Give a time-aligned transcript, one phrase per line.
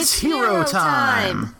[0.00, 1.56] It's, hero, time.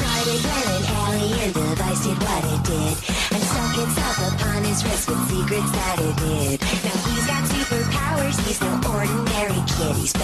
[0.00, 2.98] Friday when an alien device did what it did
[3.30, 6.60] and stuck itself upon his wrist with secrets that it hid.
[6.82, 10.20] Now he's got superpowers, he's no ordinary kid, he's 10.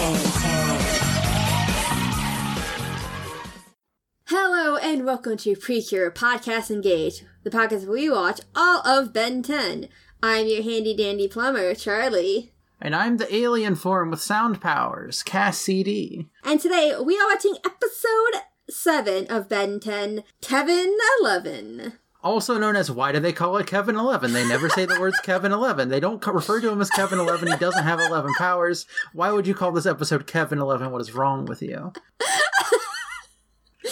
[4.25, 9.41] Hello and welcome to Precure Podcast Engage, the podcast where we watch all of Ben
[9.41, 9.87] 10.
[10.23, 12.51] I'm your handy dandy plumber, Charlie.
[12.79, 16.27] And I'm the alien form with sound powers, Cass CD.
[16.43, 21.93] And today we are watching episode 7 of Ben 10, Kevin 11.
[22.23, 24.31] Also known as why do they call it Kevin 11?
[24.33, 25.89] They never say the words Kevin 11.
[25.89, 27.51] They don't refer to him as Kevin 11.
[27.51, 28.85] He doesn't have 11 powers.
[29.13, 30.91] Why would you call this episode Kevin 11?
[30.91, 31.93] What is wrong with you?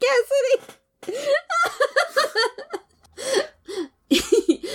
[0.00, 0.74] Cassidy!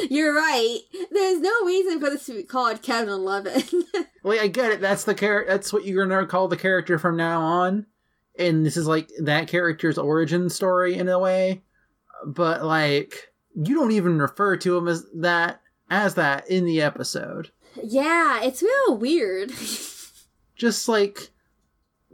[0.09, 0.79] You're right.
[1.11, 3.63] There's no reason for this to be called Kevin 11.
[4.23, 4.81] Wait, I get it.
[4.81, 7.85] That's the char- That's what you're gonna call the character from now on,
[8.37, 11.63] and this is like that character's origin story in a way.
[12.25, 17.51] But like, you don't even refer to him as that as that in the episode.
[17.83, 19.51] yeah, it's real weird.
[20.55, 21.29] Just like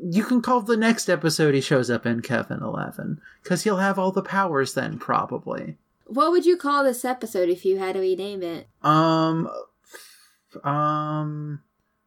[0.02, 3.98] you can call the next episode he shows up in Kevin Eleven because he'll have
[4.00, 5.76] all the powers then probably.
[6.08, 8.68] What would you call this episode if you had to rename it?
[8.82, 9.50] Um,
[10.64, 11.62] um,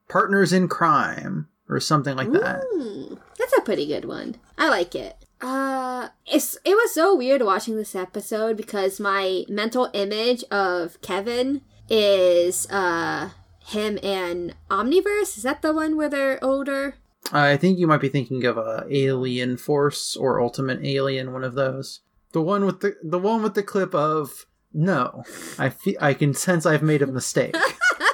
[0.08, 2.62] partners in crime or something like that.
[2.74, 4.36] Ooh, that's a pretty good one.
[4.58, 5.24] I like it.
[5.40, 11.62] Uh, it's it was so weird watching this episode because my mental image of Kevin
[11.88, 13.30] is uh
[13.66, 15.36] him and Omniverse.
[15.36, 16.96] Is that the one where they're older?
[17.32, 21.54] I think you might be thinking of a Alien Force or Ultimate Alien, one of
[21.54, 22.00] those.
[22.32, 25.24] The one with the the one with the clip of no.
[25.58, 27.56] I fe- I can sense I've made a mistake.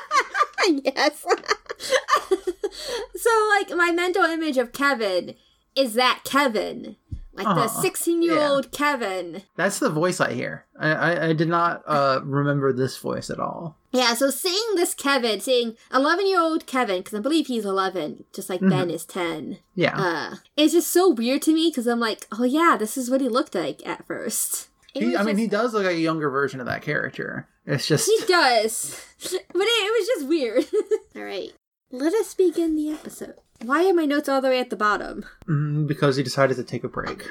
[0.67, 1.23] yes.
[3.17, 5.35] so like my mental image of Kevin
[5.75, 6.97] is that Kevin,
[7.37, 7.83] like the Uh-huh.
[7.83, 9.43] sixteen-year-old Kevin.
[9.57, 10.65] That's the voice I hear.
[10.79, 13.77] I I, I did not uh, remember this voice at all.
[13.93, 18.25] Yeah, so seeing this Kevin, seeing 11 year old Kevin, because I believe he's 11,
[18.35, 19.97] just like Ben is 10, Yeah.
[19.99, 23.23] uh, it's just so weird to me because I'm like, oh yeah, this is what
[23.23, 24.69] he looked like at first.
[24.93, 27.49] He, I mean, he does look like a younger version of that character.
[27.65, 29.03] It's just He does.
[29.23, 30.67] But it, it was just weird.
[31.17, 31.53] Alright,
[31.91, 33.37] let us begin the episode.
[33.63, 35.25] Why are my notes all the way at the bottom?
[35.47, 37.29] mm, because he decided to take a break,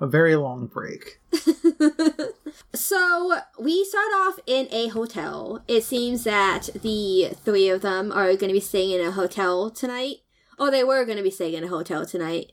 [0.00, 1.20] a very long break.
[2.74, 5.62] So we start off in a hotel.
[5.68, 9.70] It seems that the three of them are going to be staying in a hotel
[9.70, 10.18] tonight.
[10.58, 12.52] Oh, they were going to be staying in a hotel tonight.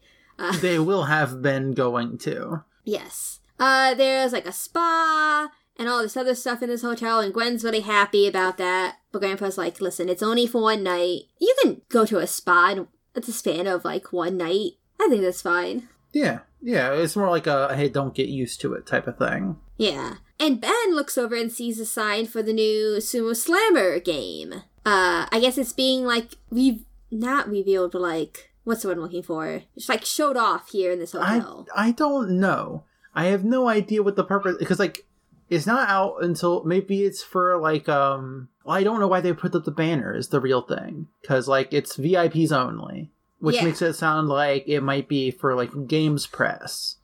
[0.59, 2.63] they will have been going to.
[2.83, 3.39] Yes.
[3.59, 7.63] Uh, there's like a spa and all this other stuff in this hotel, and Gwen's
[7.63, 8.97] really happy about that.
[9.11, 11.21] But Grandpa's like, listen, it's only for one night.
[11.39, 14.73] You can go to a spa and it's a span of like one night.
[14.99, 15.89] I think that's fine.
[16.13, 16.94] Yeah, yeah.
[16.94, 19.57] It's more like a hey, don't get used to it type of thing.
[19.77, 20.16] Yeah.
[20.39, 24.53] And Ben looks over and sees a sign for the new Sumo Slammer game.
[24.85, 29.03] Uh, I guess it's being like, we've not revealed, but like, what's the word I'm
[29.03, 29.61] looking for?
[29.75, 31.67] It's like showed off here in this I hotel.
[31.75, 32.85] I don't know.
[33.13, 35.05] I have no idea what the purpose because like
[35.51, 38.47] it's not out until maybe it's for like um.
[38.66, 41.47] Well, I don't know why they put up the banner is the real thing because
[41.47, 43.66] like it's VIPs only, which Yeah.
[43.66, 46.95] makes it sound like it might be for like games press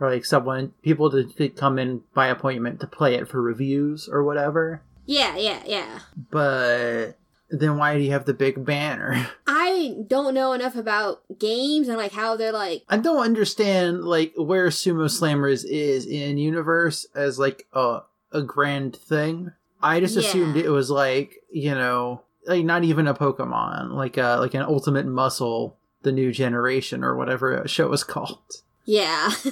[0.00, 4.08] or like someone people to, to come in by appointment to play it for reviews
[4.10, 4.80] or whatever.
[5.06, 5.98] yeah, yeah, yeah.
[6.30, 7.17] But
[7.50, 9.28] then why do you have the big banner?
[9.46, 14.32] I don't know enough about games and like how they're like I don't understand like
[14.36, 18.00] where Sumo Slammers is in universe as like a
[18.32, 19.52] a grand thing.
[19.82, 20.20] I just Yeah.
[20.20, 24.62] assumed it was like you know like not even a Pokemon like a like an
[24.62, 28.42] Ultimate Muscle, the new generation or whatever show was called,
[28.84, 29.30] yeah.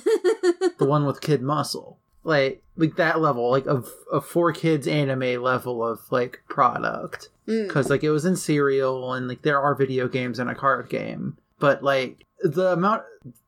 [0.78, 1.95] the one with Kid Muscle.
[2.26, 7.68] Like like that level, like of a 4Kids anime level of like product Mm.
[7.68, 10.88] because like it was in serial and like there are video games and a card
[10.88, 13.04] game but like the amount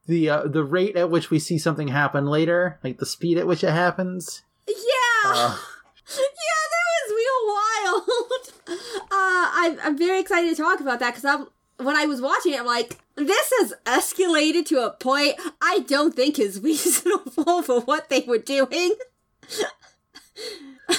[0.06, 3.46] the uh, the rate at which we see something happen later like the speed at
[3.48, 4.74] which it happens Yeah.
[5.24, 5.58] uh,
[6.16, 8.52] yeah, that was real wild.
[9.10, 11.48] uh, I'm, I'm very excited to talk about that because I'm
[11.78, 16.14] when I was watching it, I'm like, this has escalated to a point I don't
[16.14, 18.94] think is reasonable for what they were doing.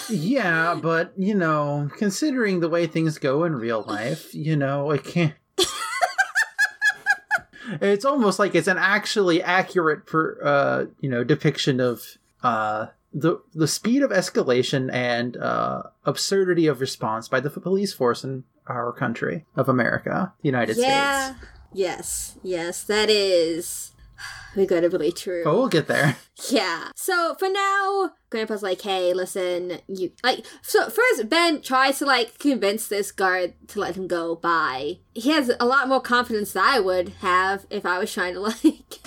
[0.09, 5.03] yeah but you know considering the way things go in real life you know it
[5.03, 5.33] can't
[7.81, 12.03] it's almost like it's an actually accurate per uh you know depiction of
[12.43, 18.23] uh the the speed of escalation and uh, absurdity of response by the police force
[18.23, 21.35] in our country of America, the United yeah.
[21.35, 21.45] States.
[21.73, 22.37] Yes.
[22.43, 23.91] Yes, that is
[24.55, 25.43] regrettably true.
[25.43, 26.17] But we'll get there.
[26.49, 26.91] Yeah.
[26.95, 32.39] So for now, Grandpa's like, "Hey, listen, you like." So first, Ben tries to like
[32.39, 34.99] convince this guard to let him go by.
[35.13, 38.39] He has a lot more confidence than I would have if I was trying to
[38.39, 38.99] like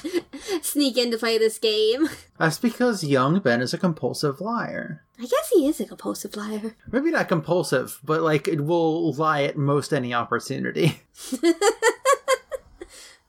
[0.61, 2.11] sneak in to play this game.
[2.39, 5.03] That's because young Ben is a compulsive liar.
[5.19, 6.77] I guess he is a compulsive liar.
[6.91, 11.01] Maybe not compulsive, but like it will lie at most any opportunity.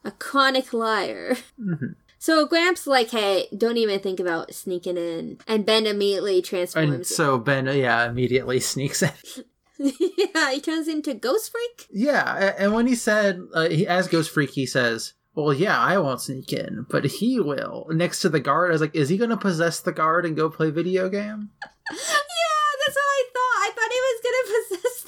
[0.05, 1.35] A chronic liar.
[1.59, 1.95] Mhm.
[2.19, 7.13] So Gramps like, "Hey, don't even think about sneaking in," and Ben immediately And transforms.
[7.15, 9.11] so Ben, yeah, immediately sneaks in.
[9.77, 11.87] yeah, he turns into Ghost Freak.
[11.91, 15.97] Yeah, and when he said, uh, he, as Ghost Freak, he says, "Well, yeah, I
[15.97, 19.17] won't sneak in, but he will." Next to the guard, I was like, "Is he
[19.17, 21.49] going to possess the guard and go play video game?"
[21.91, 23.59] Yeah, that's what I thought.
[23.59, 25.03] I thought he was gonna possess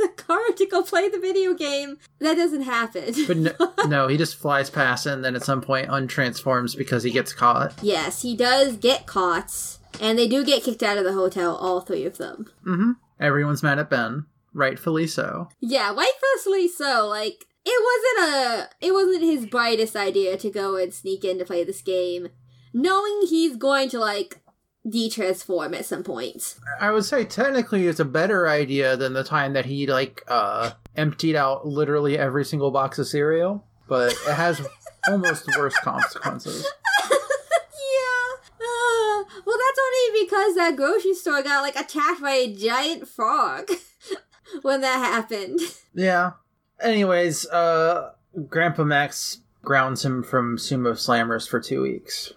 [0.58, 1.98] to go play the video game.
[2.20, 3.14] That doesn't happen.
[3.28, 3.52] But no,
[3.88, 7.74] no, he just flies past and then at some point untransforms because he gets caught.
[7.82, 11.56] yes, he does get caught, and they do get kicked out of the hotel.
[11.56, 12.48] All three of them.
[12.66, 12.92] Mm-hmm.
[13.20, 15.50] Everyone's mad at Ben, rightfully so.
[15.60, 17.08] Yeah, rightfully so.
[17.08, 21.46] Like it wasn't a, it wasn't his brightest idea to go and sneak in to
[21.46, 22.30] play this game,
[22.74, 24.42] knowing he's going to like
[24.88, 26.56] de-transform at some point.
[26.80, 30.72] I would say technically it's a better idea than the time that he like uh
[30.96, 34.66] emptied out literally every single box of cereal, but it has
[35.10, 36.68] almost worse consequences.
[37.12, 38.36] yeah.
[38.60, 43.70] Uh, well, that's only because that grocery store got like attacked by a giant frog
[44.62, 45.60] when that happened.
[45.94, 46.32] Yeah.
[46.80, 48.12] Anyways, uh
[48.50, 52.34] Grandpa Max grounds him from sumo slammers for 2 weeks.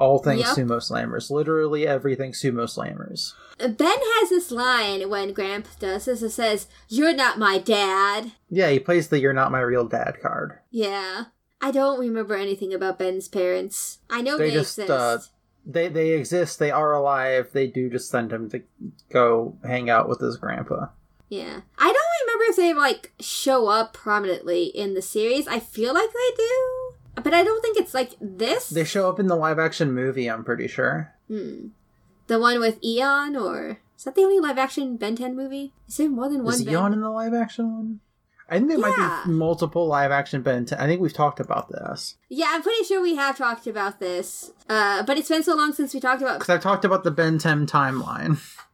[0.00, 0.56] All things Yep.
[0.56, 3.34] sumo slammers, literally everything sumo slammers.
[3.58, 3.76] Ben
[4.18, 6.22] has this line when Gramp does this.
[6.22, 10.16] It says, "You're not my dad." Yeah, he plays the you're not my real dad
[10.22, 10.58] card.
[10.70, 11.24] Yeah.
[11.60, 13.98] I don't remember anything about Ben's parents.
[14.08, 14.90] I know They they, just, exist.
[14.90, 15.18] uh,
[15.66, 17.50] They they exist, they are alive.
[17.52, 18.62] They do just send him to
[19.12, 20.86] go hang out with his grandpa.
[21.28, 21.60] Yeah.
[21.78, 25.46] I don't remember if they like show up prominently in the series.
[25.46, 26.79] I feel like they do.
[27.22, 28.68] But I don't think it's like this.
[28.68, 31.14] They show up in the live action movie, I'm pretty sure.
[31.28, 31.68] Hmm.
[32.26, 35.72] The one with Eon, or is that the only live action Ben 10 movie?
[35.88, 36.74] Is there more than one Is Ben?
[36.74, 38.00] Eon in the live action one?
[38.48, 40.78] I think there might be multiple live action Ben 10.
[40.80, 42.16] I think we've talked about this.
[42.28, 44.50] Yeah, I'm pretty sure we have talked about this.
[44.68, 46.40] Uh, but it's been so long since we talked about.
[46.40, 48.40] Because I've talked about the Ben 10 timeline.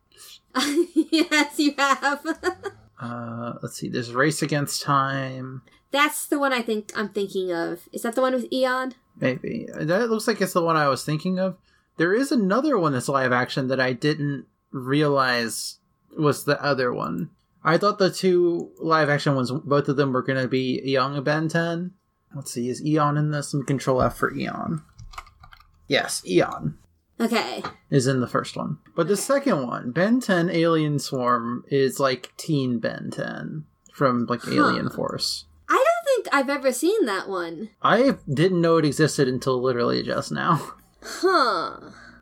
[0.94, 2.25] yes, you have.
[2.98, 3.90] Uh, let's see.
[3.90, 5.60] There's Race Against Time.
[5.91, 7.88] That's the one I think I'm thinking of.
[7.93, 8.94] Is that the one with Eon?
[9.19, 9.69] Maybe.
[9.75, 11.56] That looks like it's the one I was thinking of.
[11.97, 15.79] There is another one that's live action that I didn't realize
[16.19, 17.31] was the other one.
[17.65, 21.23] I thought the two live action ones, both of them were going to be Young
[21.25, 21.93] Ben 10.
[22.35, 23.55] Let's see, is Eon in this?
[23.55, 24.82] Let me control F for Eon.
[25.89, 26.77] Yes, Eon
[27.21, 27.62] Okay.
[27.91, 28.79] is in the first one.
[28.94, 34.47] But the second one, Ben 10 Alien Swarm, is like Teen Ben 10 from like
[34.47, 35.47] Alien Force.
[36.26, 37.70] Think I've ever seen that one.
[37.82, 40.73] I didn't know it existed until literally just now.
[41.08, 41.78] Huh.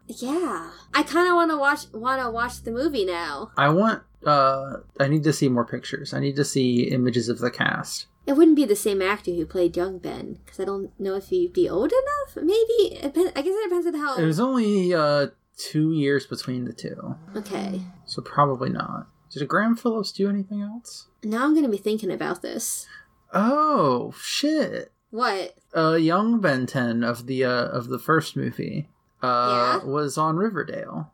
[0.09, 0.71] Yeah.
[0.93, 3.51] I kind of want to watch want to watch the movie now.
[3.57, 6.13] I want uh I need to see more pictures.
[6.13, 8.09] I need to see images of the cast.
[8.27, 11.29] It wouldn't be the same actor who played young Ben because I don't know if
[11.29, 12.45] he'd be old enough.
[12.45, 12.99] Maybe.
[13.03, 14.19] I guess it depends on how.
[14.19, 17.15] It was only uh 2 years between the two.
[17.35, 17.81] Okay.
[18.05, 19.07] So probably not.
[19.31, 21.07] Did Graham Phillips do anything else?
[21.23, 22.87] Now I'm gonna be thinking about this.
[23.35, 24.91] Oh, shit.
[25.11, 25.55] What?
[25.75, 28.89] Uh young Ben 10 of the uh of the first movie
[29.23, 29.89] uh Yeah?
[29.89, 31.13] was on Riverdale.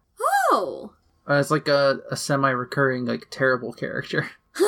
[0.52, 0.92] Oh.
[1.28, 4.30] Uh, it's like a, a semi-recurring like terrible character,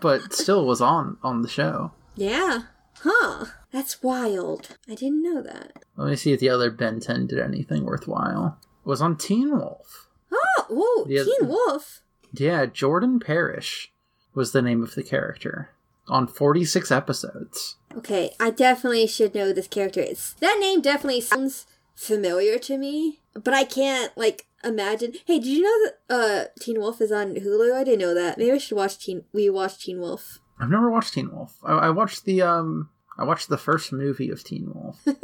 [0.00, 1.92] but still was on on the show.
[2.14, 2.62] yeah.
[3.00, 3.46] Huh.
[3.72, 4.76] That's wild.
[4.88, 5.84] I didn't know that.
[5.96, 8.58] Let me see if the other Ben 10 did anything worthwhile.
[8.84, 10.08] It was on Teen Wolf.
[10.32, 11.24] Oh, Yeah.
[11.24, 12.00] Teen Wolf.
[12.32, 13.92] Yeah, Jordan Parrish
[14.34, 15.70] was the name of the character
[16.08, 17.76] on 46 episodes.
[17.96, 20.00] Okay, I definitely should know this character.
[20.00, 25.14] It's that name definitely sounds familiar to me, but I can't like imagine.
[25.24, 27.74] Hey, did you know that uh Teen Wolf is on Hulu?
[27.74, 28.38] I didn't know that.
[28.38, 29.24] Maybe I should watch Teen.
[29.32, 30.38] We watch Teen Wolf.
[30.58, 31.56] I've never watched Teen Wolf.
[31.64, 35.06] I, I watched the um I watched the first movie of Teen Wolf.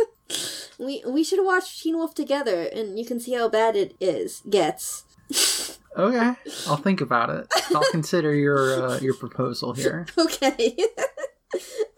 [0.78, 4.42] We we should watch Teen Wolf together, and you can see how bad it is
[4.48, 5.04] gets.
[5.96, 6.34] okay,
[6.66, 7.46] I'll think about it.
[7.74, 10.06] I'll consider your uh, your proposal here.
[10.18, 10.76] Okay.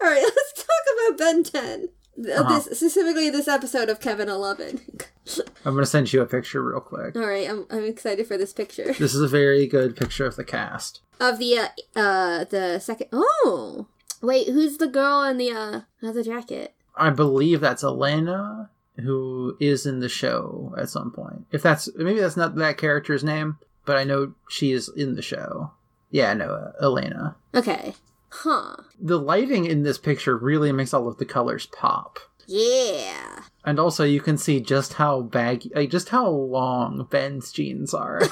[0.01, 1.89] All right, let's talk about Ben 10.
[2.17, 2.53] Uh-huh.
[2.55, 4.81] This specifically this episode of Kevin Eleven.
[5.65, 7.15] I'm gonna send you a picture real quick.
[7.15, 10.35] All right, I'm I'm excited for this picture This is a very good picture of
[10.35, 11.01] the cast.
[11.19, 13.07] of the uh, uh the second.
[13.11, 13.87] Oh,
[14.21, 16.73] wait, who's the girl in the uh leather jacket?
[16.95, 18.69] I believe that's Elena,
[19.01, 21.45] who is in the show at some point.
[21.51, 25.21] If that's maybe that's not that character's name, but I know she is in the
[25.21, 25.71] show.
[26.11, 27.35] Yeah, I know uh, Elena.
[27.53, 27.95] Okay,
[28.29, 28.75] huh?
[28.99, 32.19] The lighting in this picture really makes all of the colors pop.
[32.47, 33.43] Yeah.
[33.63, 38.21] And also, you can see just how baggy, like just how long Ben's jeans are.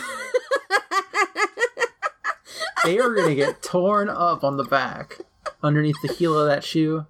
[2.83, 5.19] they are gonna get torn up on the back,
[5.63, 7.05] underneath the heel of that shoe.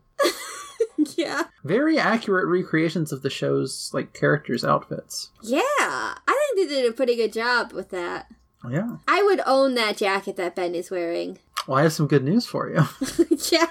[1.17, 1.43] yeah.
[1.63, 5.29] Very accurate recreations of the show's like characters' outfits.
[5.41, 5.61] Yeah.
[5.61, 6.15] I
[6.55, 8.27] think they did a pretty good job with that.
[8.69, 8.97] Yeah.
[9.07, 11.39] I would own that jacket that Ben is wearing.
[11.67, 12.75] Well, I have some good news for you.
[13.51, 13.67] yeah.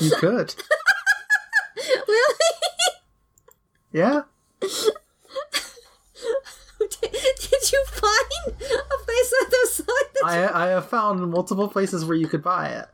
[0.00, 0.54] You could.
[2.08, 2.34] really?
[3.92, 4.22] Yeah.
[4.60, 4.70] did,
[7.00, 10.24] did you find a place that those like?
[10.24, 12.86] I I have found multiple places where you could buy it.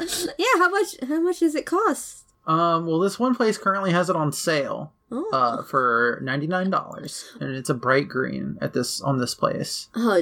[0.38, 0.46] yeah.
[0.58, 0.96] How much?
[1.08, 2.24] How much does it cost?
[2.46, 5.28] Um, well, this one place currently has it on sale Oh.
[5.32, 9.88] uh, for ninety nine dollars, and it's a bright green at this on this place.
[9.94, 10.20] Oh, all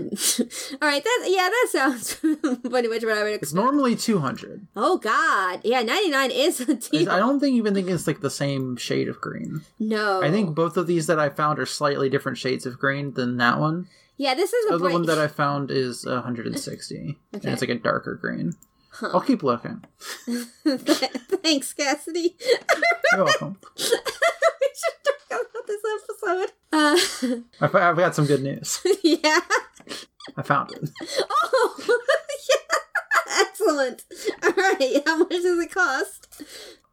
[0.88, 1.02] right.
[1.04, 2.14] That yeah, that sounds
[2.70, 3.42] pretty much what I would Expect.
[3.42, 4.66] It's normally two hundred.
[4.76, 7.04] Oh God, yeah, ninety nine is a I deal.
[7.06, 9.62] don't think even think it's like the same shade of green.
[9.78, 13.12] no, I think both of these that I found are slightly different shades of green
[13.14, 13.86] than that one.
[14.18, 17.14] yeah, this is The a other one that I found is 160, Okay.
[17.32, 18.52] and it's like a darker green.
[19.02, 19.84] I'll keep looking.
[20.66, 22.36] Thanks, Cassidy.
[23.12, 23.58] You're welcome.
[23.76, 23.98] we should
[25.28, 26.52] talk about this episode.
[26.72, 26.96] Uh,
[27.60, 28.80] I've, I've got some good news.
[29.02, 29.40] yeah.
[30.36, 30.90] I found it.
[31.30, 32.00] Oh,
[32.50, 33.40] yeah.
[33.40, 34.04] Excellent.
[34.42, 35.02] All right.
[35.06, 36.42] How much does it cost?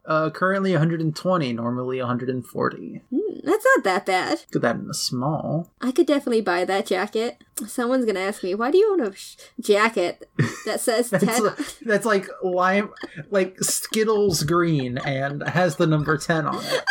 [0.04, 3.02] Uh, currently 120, normally 140.
[3.12, 4.42] Hmm, that's not that bad.
[4.52, 5.72] Get that in a small.
[5.80, 7.38] I could definitely buy that jacket.
[7.68, 10.28] Someone's gonna ask me, "Why do you own a sh- jacket
[10.66, 11.44] that says That's, 10?
[11.44, 11.52] li-
[11.84, 12.90] that's like lime,
[13.30, 16.84] like Skittles green, and has the number 10 on it.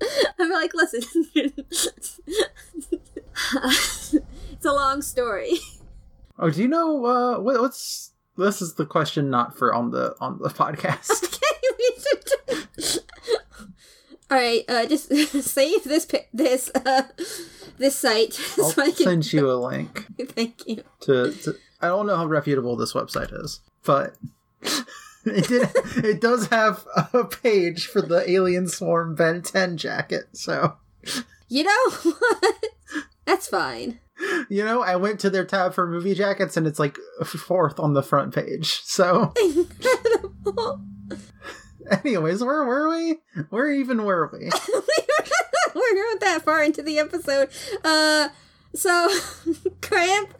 [0.38, 1.02] I'm like, listen.
[1.54, 2.20] it's
[4.64, 5.58] a long story.
[6.38, 8.12] Oh, do you know uh, what, what's?
[8.36, 11.10] This is the question not for on the on the podcast.
[11.44, 13.00] Okay, we should.
[14.30, 15.08] All right, uh, just
[15.44, 17.02] save this this uh,
[17.78, 18.96] this site I'll so I can.
[19.04, 20.82] send you a link Thank you.
[21.00, 21.54] to, to.
[21.80, 24.14] I don't know how reputable this website is, but
[25.24, 25.68] it did.
[26.04, 30.24] It does have a page for the Alien Swarm Ben 10 jacket.
[30.32, 30.76] So
[31.48, 32.64] You know what?
[33.26, 34.00] That's fine.
[34.48, 37.94] you know, I went to their tab for movie jackets, and it's like fourth on
[37.94, 38.80] the front page.
[38.82, 40.80] So, Incredible.
[42.04, 43.18] anyways, where were we?
[43.50, 44.50] Where even were we?
[45.74, 47.48] We're not that far into the episode.
[47.84, 48.28] Uh,
[48.74, 49.08] so
[49.80, 50.34] Gramp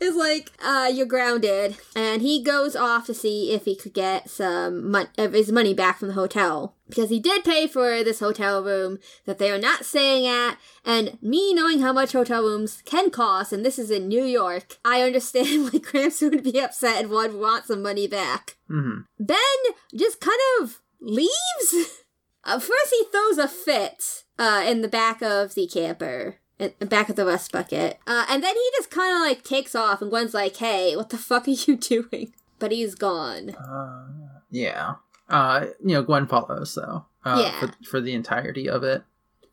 [0.00, 4.30] is like, uh, you're grounded, and he goes off to see if he could get
[4.30, 8.20] some mon- of his money back from the hotel because he did pay for this
[8.20, 10.58] hotel room that they are not staying at.
[10.84, 14.76] And me knowing how much hotel rooms can cost, and this is in New York,
[14.84, 18.56] I understand why Gramps would be upset and would want some money back.
[18.68, 19.38] hmm Ben
[19.94, 21.30] just kind of leaves.
[22.44, 26.38] Uh, first, he throws a fit uh, in the back of the camper,
[26.80, 30.00] back of the rust bucket, uh, and then he just kind of like takes off.
[30.02, 33.50] And Gwen's like, "Hey, what the fuck are you doing?" But he's gone.
[33.50, 34.06] Uh,
[34.50, 34.94] yeah.
[35.28, 37.06] Uh, you know, Gwen follows though.
[37.24, 37.60] Uh, Yeah.
[37.60, 39.02] For, for the entirety of it.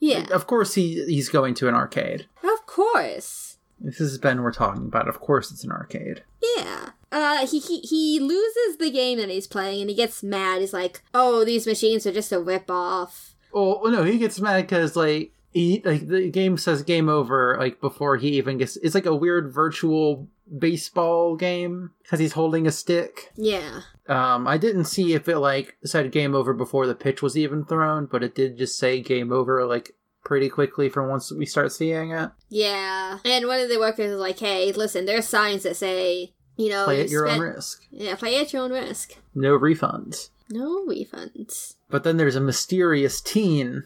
[0.02, 2.28] Yeah, Of course, he he's going to an arcade.
[2.44, 3.58] of course.
[3.82, 6.24] This is Ben we're talking about, of course it's an arcade.
[6.58, 6.90] Yeah.
[7.12, 10.62] Uh, he, he he loses the game that he's playing, and he gets mad.
[10.62, 14.62] He's like, "Oh, these machines are just a rip off." Oh no, he gets mad
[14.62, 18.78] because like he like the game says game over like before he even gets.
[18.78, 20.28] It's like a weird virtual
[20.58, 23.32] baseball game because he's holding a stick.
[23.36, 23.82] Yeah.
[24.08, 27.66] Um, I didn't see if it like said game over before the pitch was even
[27.66, 31.72] thrown, but it did just say game over like pretty quickly from once we start
[31.72, 32.30] seeing it.
[32.50, 33.20] Yeah.
[33.26, 36.84] And one of the workers is like, "Hey, listen, there's signs that say." You know,
[36.84, 37.84] Play you at your own risk.
[37.90, 39.16] Yeah, play at your own risk.
[39.34, 40.28] No refunds.
[40.50, 41.76] No refunds.
[41.90, 43.84] But then there's a mysterious teen,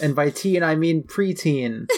[0.00, 1.88] and by teen I mean preteen.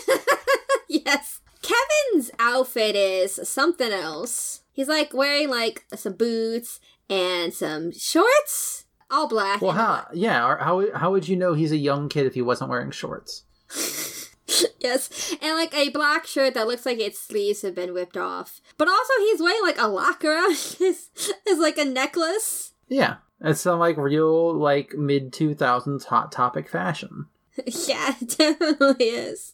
[0.88, 1.40] yes.
[1.62, 4.62] Kevin's outfit is something else.
[4.72, 9.60] He's like wearing like some boots and some shorts, all black.
[9.60, 10.06] Well, how?
[10.12, 10.56] Yeah.
[10.58, 10.84] How?
[10.94, 13.44] How would you know he's a young kid if he wasn't wearing shorts?
[14.80, 18.60] yes, and like a black shirt that looks like its sleeves have been whipped off.
[18.76, 21.08] But also, he's wearing like a lock around his,
[21.46, 22.72] his like a necklace.
[22.88, 27.26] Yeah, it's some like real like mid two thousands hot topic fashion.
[27.66, 29.52] yeah, it definitely is.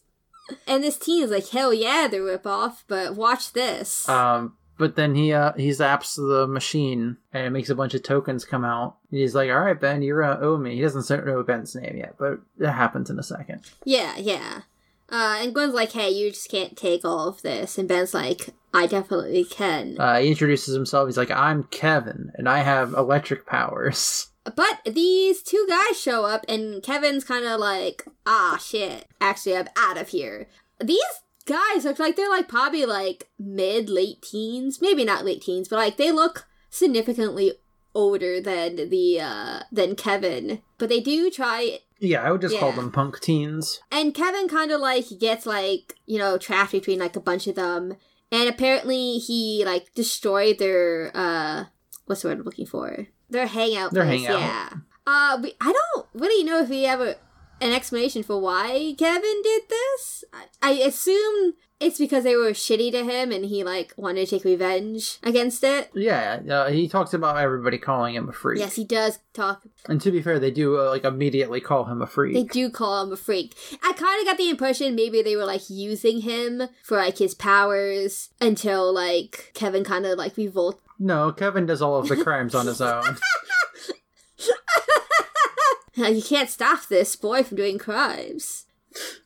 [0.67, 4.09] And this teen is like, hell yeah, they the ripoff, but watch this.
[4.09, 8.01] Um, but then he uh he zaps the machine and it makes a bunch of
[8.01, 8.97] tokens come out.
[9.11, 11.97] And he's like, "All right, Ben, you're uh, owe me." He doesn't know Ben's name
[11.97, 13.61] yet, but it happens in a second.
[13.85, 14.61] yeah, yeah.
[15.11, 17.77] Uh, and Gwen's like, hey, you just can't take all of this.
[17.77, 19.97] And Ben's like, I definitely can.
[19.99, 21.07] Uh, he introduces himself.
[21.07, 26.43] He's like, "I'm Kevin, and I have electric powers." But these two guys show up,
[26.49, 29.05] and Kevin's kind of like, ah, shit.
[29.21, 30.47] Actually, I'm out of here.
[30.83, 34.81] These guys look like they're like probably like mid, late teens.
[34.81, 37.53] Maybe not late teens, but like they look significantly
[37.93, 40.63] older than the, uh, than Kevin.
[40.79, 43.79] But they do try, Yeah, I would just call them punk teens.
[43.91, 47.55] and Kevin kind of like gets like, you know, trapped between like a bunch of
[47.55, 47.95] them.
[48.31, 51.65] And apparently he like destroyed their, uh,
[52.07, 53.07] what's the word I'm looking for?
[53.29, 54.39] Their hangout Their place, hangout.
[54.41, 54.69] yeah.
[55.05, 57.15] Uh, we, I don't really know if we have a,
[57.61, 60.23] an explanation for why Kevin did this.
[60.33, 64.35] I, I assume it's because they were shitty to him and he like wanted to
[64.35, 65.89] take revenge against it.
[65.93, 68.59] Yeah, uh, he talks about everybody calling him a freak.
[68.59, 69.63] Yes, he does talk.
[69.87, 72.33] And to be fair, they do uh, like immediately call him a freak.
[72.33, 73.55] They do call him a freak.
[73.83, 77.33] I kind of got the impression maybe they were like using him for like his
[77.33, 80.79] powers until like Kevin kind of like revolt.
[80.99, 83.17] No, Kevin does all of the crimes on his own.
[85.95, 88.65] You can't stop this boy from doing crimes.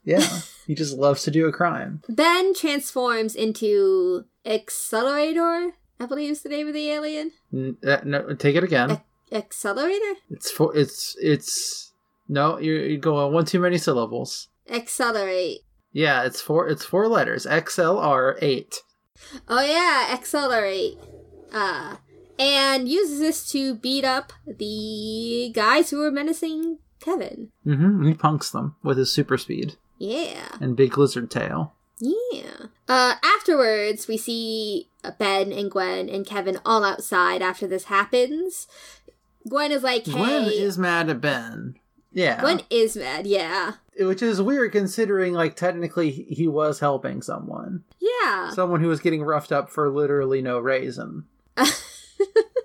[0.03, 0.27] Yeah,
[0.67, 2.01] he just loves to do a crime.
[2.10, 5.74] Ben transforms into Accelerator.
[6.00, 7.31] I believe is the name of the alien.
[7.53, 9.01] N- uh, no, take it again.
[9.31, 10.19] Accelerator?
[10.29, 11.93] It's for it's it's
[12.27, 14.50] no, you're, you're going one too many syllables.
[14.69, 15.62] Accelerate.
[15.91, 16.67] Yeah, it's four.
[16.67, 17.45] It's four letters.
[17.45, 18.81] XLR eight.
[19.48, 20.98] Oh yeah, accelerate.
[21.53, 21.95] Uh
[22.39, 27.50] and uses this to beat up the guys who are menacing Kevin.
[27.65, 28.06] Mm-hmm.
[28.08, 30.50] He punks them with his super speed Yeah.
[30.60, 31.74] and big lizard tail.
[32.00, 32.68] Yeah.
[32.89, 38.67] Uh afterwards we see Ben and Gwen and Kevin all outside after this happens.
[39.48, 41.76] Gwen is like, "Hey, Gwen is mad at Ben.
[42.12, 43.74] Yeah, Gwen is mad." Yeah.
[44.00, 48.50] which is weird considering like technically he he was helping someone, Yeah.
[48.52, 51.26] someone who was getting roughed up for literally no reason.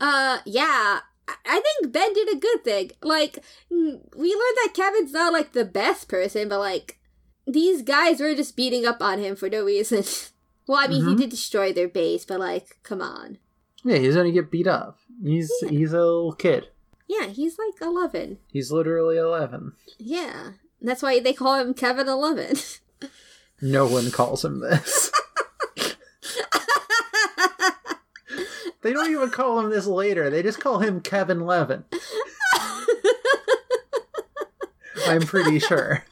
[0.00, 1.00] Uh, yeah.
[1.28, 2.90] I- think Ben did a good thing.
[3.02, 3.38] Like,
[3.70, 6.98] we learned that Kevin's not like the best person, but like,
[7.46, 10.04] these guys were just beating up on him for no reason.
[10.68, 11.18] well, I mean, he Mhm.
[11.18, 13.38] did destroy their base, but like, come on.
[13.84, 14.98] Yeah, he's gonna get beat up.
[15.24, 15.68] He's Yeah.
[15.70, 16.68] he's a little kid.
[17.08, 18.38] Yeah, he's like 11.
[18.52, 19.72] He's literally eleven.
[19.98, 20.52] Yeah.
[20.82, 22.56] That's why they call him Kevin 11.
[23.62, 25.10] No one calls him this.
[28.86, 30.30] They don't even call him this later.
[30.30, 31.82] They just call him Kevin Levin.
[35.08, 36.04] I'm pretty sure.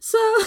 [0.00, 0.38] so,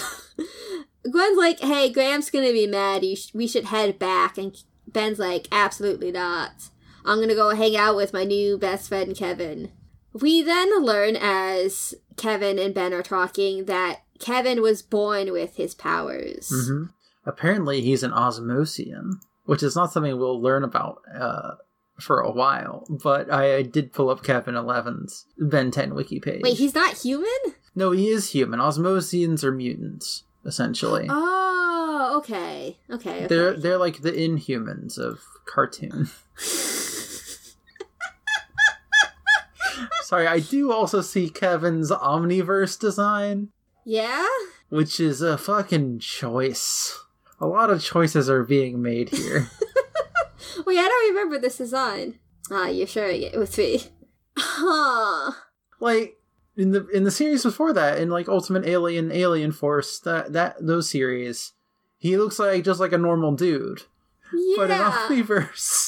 [1.08, 3.04] Gwen's like, hey, Gramps gonna be mad.
[3.16, 4.36] Sh- we should head back.
[4.36, 6.70] And Ben's like, absolutely not.
[7.04, 9.70] I'm gonna go hang out with my new best friend, Kevin.
[10.12, 15.74] We then learn as Kevin and Ben are talking that Kevin was born with his
[15.74, 16.50] powers.
[16.52, 16.84] hmm
[17.24, 21.56] Apparently, he's an Osmosian, which is not something we'll learn about uh,
[22.00, 22.86] for a while.
[22.88, 26.40] But I, I did pull up Kevin Eleven's Ben 10 wiki page.
[26.42, 27.28] Wait, he's not human?
[27.74, 28.60] no, he is human.
[28.60, 31.06] Osmosians are mutants, essentially.
[31.10, 32.78] Oh, okay.
[32.90, 33.10] Okay.
[33.10, 33.26] okay.
[33.26, 36.08] They're they're like the Inhumans of cartoon.
[40.02, 43.50] Sorry, I do also see Kevin's Omniverse design,
[43.88, 44.26] yeah?
[44.68, 46.98] which is a fucking choice.
[47.40, 49.48] A lot of choices are being made here.
[50.66, 52.18] Wait, I don't remember this design.
[52.50, 53.82] Ah, you're sharing it with me.
[54.36, 55.32] Huh.
[55.80, 56.16] like
[56.56, 60.56] in the in the series before that, in like Ultimate Alien, Alien Force, that that
[60.60, 61.52] those series,
[61.98, 63.82] he looks like just like a normal dude.
[64.32, 64.54] Yeah.
[64.56, 64.78] But in.
[64.78, 65.87] Omniverse,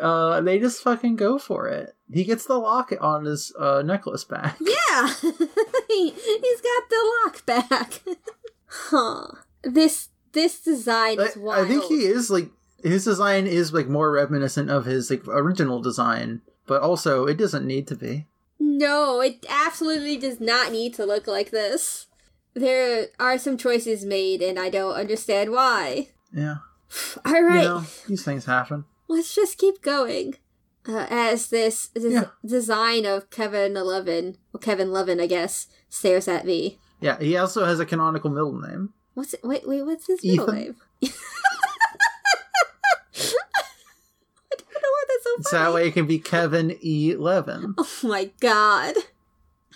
[0.00, 1.94] uh, they just fucking go for it.
[2.10, 4.58] He gets the locket on his uh, necklace back.
[4.92, 5.14] Yeah.
[5.88, 8.02] he, he's got the lock back.
[8.66, 9.26] huh.
[9.62, 11.64] This this design is wild.
[11.64, 12.50] I think he is like
[12.82, 17.66] his design is like more reminiscent of his like original design, but also it doesn't
[17.66, 18.26] need to be.
[18.60, 22.06] No, it absolutely does not need to look like this.
[22.52, 26.08] There are some choices made, and I don't understand why.
[26.34, 26.56] Yeah,
[27.24, 27.62] All right.
[27.62, 28.84] you know these things happen.
[29.08, 30.34] Let's just keep going.
[30.88, 32.24] Uh, as this, this Yeah.
[32.44, 36.78] design of Kevin Eleven, well, Kevin Levin, I guess, stares at me.
[37.00, 38.92] Yeah, he also has a canonical middle name.
[39.14, 39.44] What's it?
[39.44, 39.82] Wait, wait.
[39.82, 40.54] What's his middle Ethan.
[40.56, 40.76] name?
[41.04, 41.08] I
[44.56, 47.14] don't know why that's so So that way it can be Kevin E.
[47.16, 47.74] Levin.
[47.78, 48.94] Oh my god.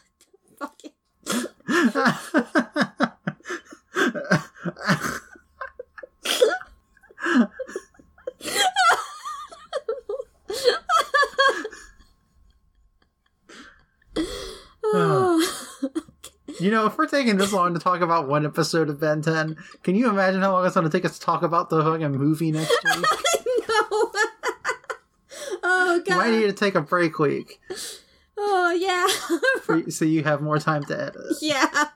[0.59, 0.93] Fucking.
[14.99, 15.91] Oh.
[16.61, 19.57] you know, if we're taking this long to talk about one episode of Ben 10,
[19.83, 22.13] can you imagine how long it's going to take us to talk about the fucking
[22.13, 23.07] movie next week?
[23.69, 24.11] no.
[25.63, 26.47] oh you might need god.
[26.47, 27.61] to take a break week
[28.39, 29.07] Oh yeah.
[29.91, 31.37] so you have more time to edit.
[31.41, 31.87] yeah.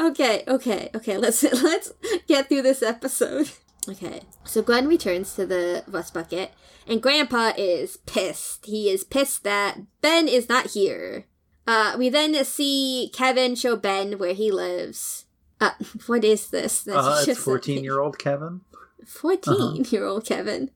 [0.00, 1.16] Okay, okay, okay.
[1.16, 1.92] Let's let's
[2.26, 3.50] get through this episode.
[3.88, 4.22] Okay.
[4.44, 6.50] So Gwen returns to the rust bucket
[6.86, 8.66] and Grandpa is pissed.
[8.66, 11.26] He is pissed that Ben is not here.
[11.66, 15.26] Uh we then see Kevin show Ben where he lives.
[15.60, 15.70] Uh
[16.06, 16.82] what is this?
[16.82, 18.60] That's Uh, it's just 14 year old Kevin.
[19.06, 20.70] 14 year old Kevin.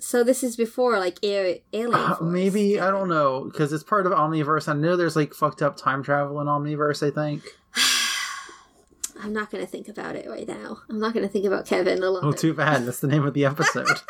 [0.00, 4.06] So this is before like air, Alien Uh, maybe, I don't know, because it's part
[4.06, 4.68] of Omniverse.
[4.68, 7.42] I know there's like fucked up time travel in Omniverse, I think.
[9.20, 10.78] I'm not gonna think about it right now.
[10.88, 12.24] I'm not gonna think about Kevin alone.
[12.24, 12.86] Oh, too bad.
[12.86, 13.88] That's the name of the episode.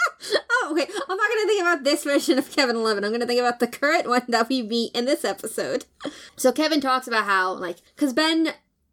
[0.70, 0.82] Okay.
[1.08, 3.04] I'm not gonna think about this version of Kevin Eleven.
[3.04, 5.84] I'm gonna think about the current one that we meet in this episode.
[6.36, 8.50] So Kevin talks about how, like, because Ben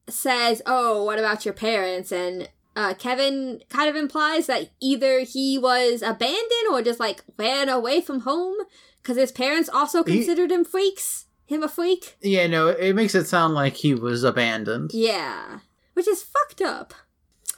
[0.08, 5.58] says, "Oh, what about your parents?" and uh, Kevin kind of implies that either he
[5.58, 8.56] was abandoned or just like ran away from home
[9.02, 11.26] because his parents also He- considered him freaks.
[11.48, 12.18] Him a freak.
[12.22, 14.90] yeah, no, it makes it sound like he was abandoned.
[14.94, 15.60] Yeah.
[15.94, 16.94] Which is fucked up.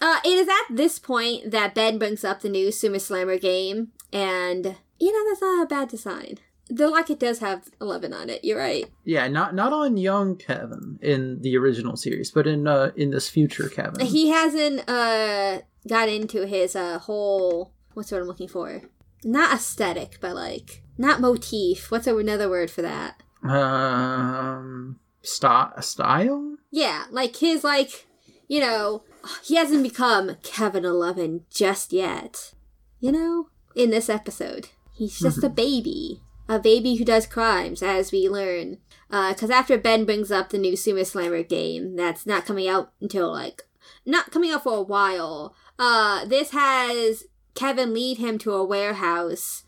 [0.01, 3.93] Uh, it is at this point that Ben brings up the new Sumo Slammer game,
[4.13, 6.39] and you know that's not a bad design.
[6.69, 8.43] Though, like, it does have eleven on it.
[8.43, 8.85] You're right.
[9.05, 13.29] Yeah, not not on young Kevin in the original series, but in uh in this
[13.29, 14.05] future Kevin.
[14.05, 18.81] He hasn't uh got into his uh whole what's what I'm looking for?
[19.23, 21.89] Not aesthetic, but like not motif.
[21.89, 23.21] What's another word for that?
[23.43, 26.57] um, st- style.
[26.71, 28.07] Yeah, like his like,
[28.47, 29.03] you know,
[29.43, 32.53] he hasn't become Kevin Eleven just yet.
[32.99, 38.11] You know, in this episode, he's just a baby, a baby who does crimes, as
[38.11, 38.79] we learn.
[39.09, 43.31] Because after Ben brings up the new Sumo Slammer game, that's not coming out until
[43.31, 43.63] like
[44.05, 45.55] not coming out for a while.
[45.77, 49.63] Uh, this has Kevin lead him to a warehouse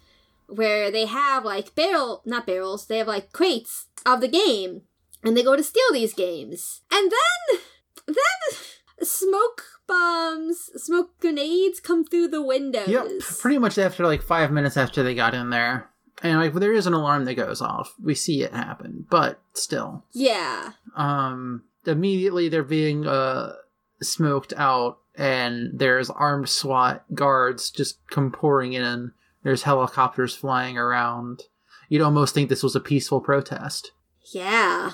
[0.47, 4.81] where they have like barrel, not barrels, they have like crates of the game,
[5.23, 6.81] and they go to steal these games.
[6.91, 7.59] And then,
[8.07, 8.57] then
[9.03, 12.87] smoke bombs, smoke grenades come through the windows.
[12.87, 13.07] Yep,
[13.39, 15.89] pretty much after like five minutes after they got in there,
[16.23, 17.93] and like there is an alarm that goes off.
[18.01, 23.53] We see it happen, but still, yeah, um, immediately they're being uh
[24.01, 29.11] smoked out, and there's armed SWAT guards just come pouring in.
[29.43, 31.43] There's helicopters flying around.
[31.89, 33.91] You'd almost think this was a peaceful protest.
[34.31, 34.91] yeah.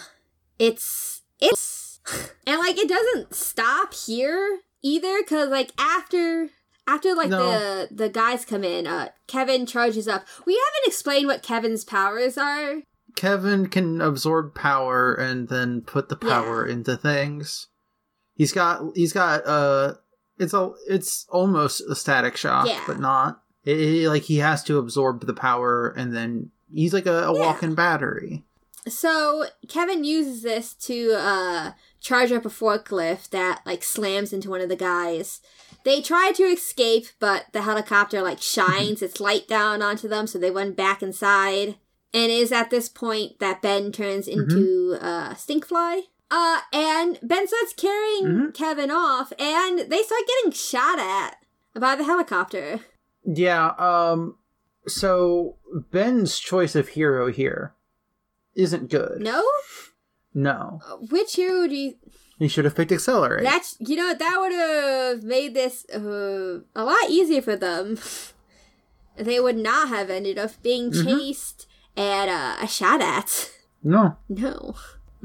[0.58, 2.00] It's it's
[2.48, 6.50] and like it doesn't stop here either, because like after.
[6.88, 7.40] After like No.
[7.50, 10.24] the the guys come in, uh, Kevin charges up.
[10.46, 12.84] We haven't explained what Kevin's powers are.
[13.16, 17.70] Kevin can absorb power and then put the power into things.
[18.36, 19.96] He's got he's got uh
[20.38, 22.84] it's a it's almost a static shock, Yeah.
[22.86, 23.42] but not.
[23.64, 27.34] It, it- like he has to absorb the power and then he's like a, a
[27.34, 27.40] Yeah.
[27.40, 28.44] walking battery.
[28.88, 31.72] So Kevin uses this to uh
[32.06, 35.42] charge up a forklift that like slams into one of the guys.
[35.84, 40.38] They try to escape, but the helicopter like shines its light down onto them, so
[40.38, 41.76] they run back inside.
[42.14, 46.02] And it is at this point that Ben turns into uh Stinkfly.
[46.32, 48.54] Uh and Ben starts carrying Mhm.
[48.54, 51.38] Kevin off and they start getting shot at
[51.80, 52.80] by the helicopter.
[53.26, 54.38] Yeah, um
[54.88, 55.58] so
[55.92, 57.74] Ben's choice of hero here
[58.56, 59.22] isn't good.
[59.22, 59.44] No?
[60.36, 60.82] No.
[60.88, 61.96] Uh, Which hero do you
[62.38, 63.44] He should have picked Accelerate.
[63.44, 67.98] That's you know that would have made this uh, a lot easier for them.
[69.18, 71.04] they would not have ended up being Mhm.
[71.06, 73.50] chased and uh, shot at.
[73.82, 74.18] no.
[74.30, 74.76] No.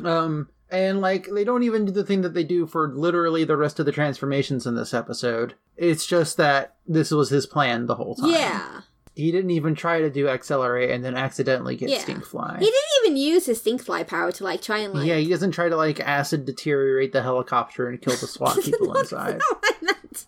[0.04, 3.56] Um, and like they don't even do the thing that they do for literally the
[3.56, 5.54] rest of the transformations in this episode.
[5.76, 8.30] It's just that this was his plan the whole time.
[8.30, 8.80] Yeah.
[9.20, 11.98] He didn't even try to do accelerate and then accidentally get Yeah.
[12.00, 12.58] stinkfly.
[12.58, 15.06] He didn't even use his stinkfly power to like try and like.
[15.06, 18.96] yeah, he doesn't try to like acid deteriorate the helicopter and kill the SWAT people
[18.98, 19.38] inside.
[19.38, 20.26] No, I meant.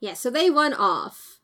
[0.00, 1.40] yeah, so they run off.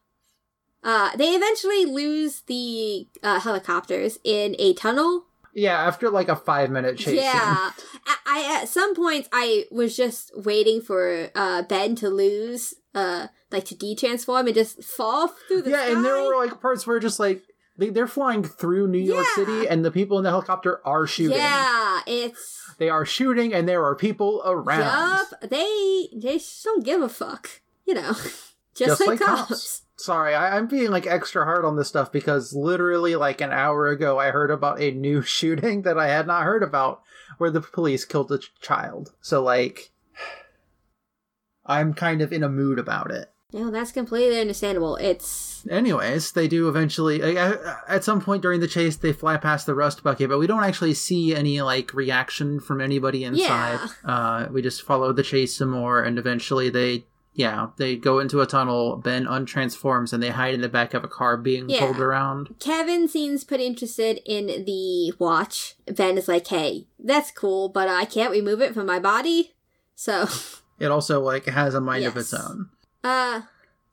[0.84, 5.26] Uh, they eventually lose the uh, helicopters in a tunnel.
[5.54, 7.14] Yeah, after like a five minute chase.
[7.20, 7.70] Yeah.
[8.06, 13.26] I, I at some points I was just waiting for uh Ben to lose, uh,
[13.52, 15.92] like to de-transform and just fall through the Yeah, sky.
[15.92, 17.42] and there were like parts where just like
[17.78, 19.44] they, they're flying through New York Yeah.
[19.44, 21.36] City and the people in the helicopter are shooting.
[21.38, 24.80] yeah, it's They are shooting and there are people around.
[24.80, 25.50] yup.
[25.50, 28.12] They they just don't give a fuck, you know,
[28.74, 29.82] just, like, cops.
[29.96, 33.86] Sorry, I, I'm being like extra hard on this stuff because literally like an hour
[33.88, 37.02] ago I heard about a new shooting that I had not heard about
[37.38, 39.14] where the police killed a ch- child.
[39.20, 39.92] So like
[41.64, 43.31] I'm kind of in a mood about it.
[43.52, 44.96] No, that's completely understandable.
[44.96, 47.20] It's Anyways, they do eventually.
[47.20, 47.36] like,
[47.88, 50.64] At some point during the chase, they fly past the rust bucket, but we don't
[50.64, 53.78] actually see any like reaction from anybody inside.
[54.04, 58.40] Uh, we just follow the chase some more, and eventually they, yeah, they go into
[58.40, 58.96] a tunnel.
[58.96, 61.80] Ben untransforms, and they hide in the back of a car being Yeah.
[61.80, 62.54] pulled around.
[62.58, 65.76] Kevin seems pretty interested in the watch.
[65.86, 69.52] Ben is like, "Hey, that's cool, but I can't remove it from my body."
[69.94, 70.26] So,
[70.80, 72.70] It also like has a mind of its own,
[73.04, 73.42] uh,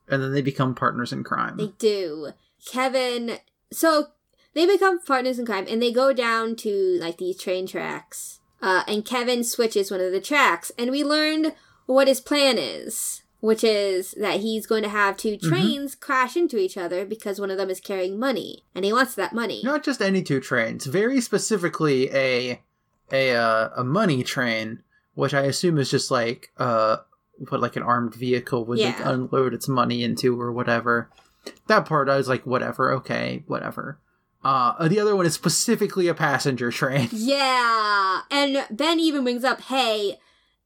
[0.08, 1.58] and then they become partners in crime.
[1.58, 2.32] They do.
[2.66, 3.38] Kevin.
[3.72, 4.08] So
[4.54, 8.40] they become partners in crime and they go down to like these train tracks.
[8.62, 11.54] Uh, and Kevin switches one of the tracks, and we learned
[11.86, 16.58] what his plan is, which is that he's going to have two trains crash into
[16.58, 19.62] each other because one of them is carrying money, and he wants that money.
[19.64, 22.62] Not just any two trains, very specifically a
[23.14, 26.98] a uh, a money train, which I assume is just like uh
[27.48, 31.10] what like an armed vehicle would like unload its money into or whatever.
[31.68, 34.00] That part I was like, whatever, okay, whatever.
[34.44, 37.10] Uh the other one is specifically a passenger train.
[37.14, 40.18] Yeah, and Ben even brings up, "Hey,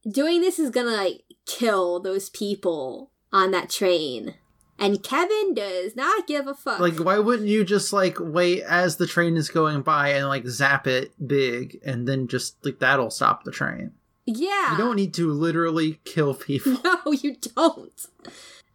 [0.09, 4.35] doing this is gonna like kill those people on that train."
[4.79, 6.79] And Kevin does not give a fuck.
[6.79, 10.45] like why wouldn't you just like wait as the train is going by and like
[10.47, 13.91] zap it big and then just like that'll stop the train.
[14.25, 16.77] Yeah, You don't need to literally kill people.
[16.83, 18.05] No, you don't.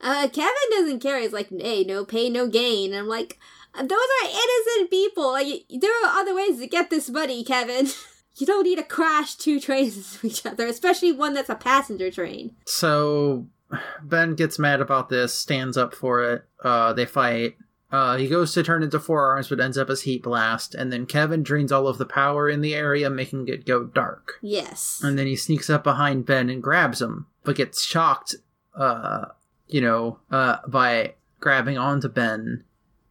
[0.01, 1.21] Uh, Kevin doesn't care.
[1.21, 2.93] He's like, hey, no pain, no gain.
[2.93, 3.39] And I'm like,
[3.75, 5.33] those are innocent people.
[5.33, 7.89] Like, there are other ways to get this money, Kevin.
[8.41, 12.09] You don't need to crash two trains into each other, especially one that's a passenger
[12.09, 12.55] train.
[12.67, 13.49] So
[14.03, 16.45] Ben gets mad about this, stands up for it.
[16.63, 17.57] Uh, they fight.
[17.91, 20.75] Uh, he goes to turn into four arms, but ends up as heat blast.
[20.75, 24.35] And then Kevin drains all of the power in the area, making it go dark.
[24.43, 25.01] Yes.
[25.03, 28.35] And then he sneaks up behind Ben and grabs him, but gets shocked.
[28.75, 29.27] Uh,
[29.67, 32.65] you know, uh, by grabbing onto Ben.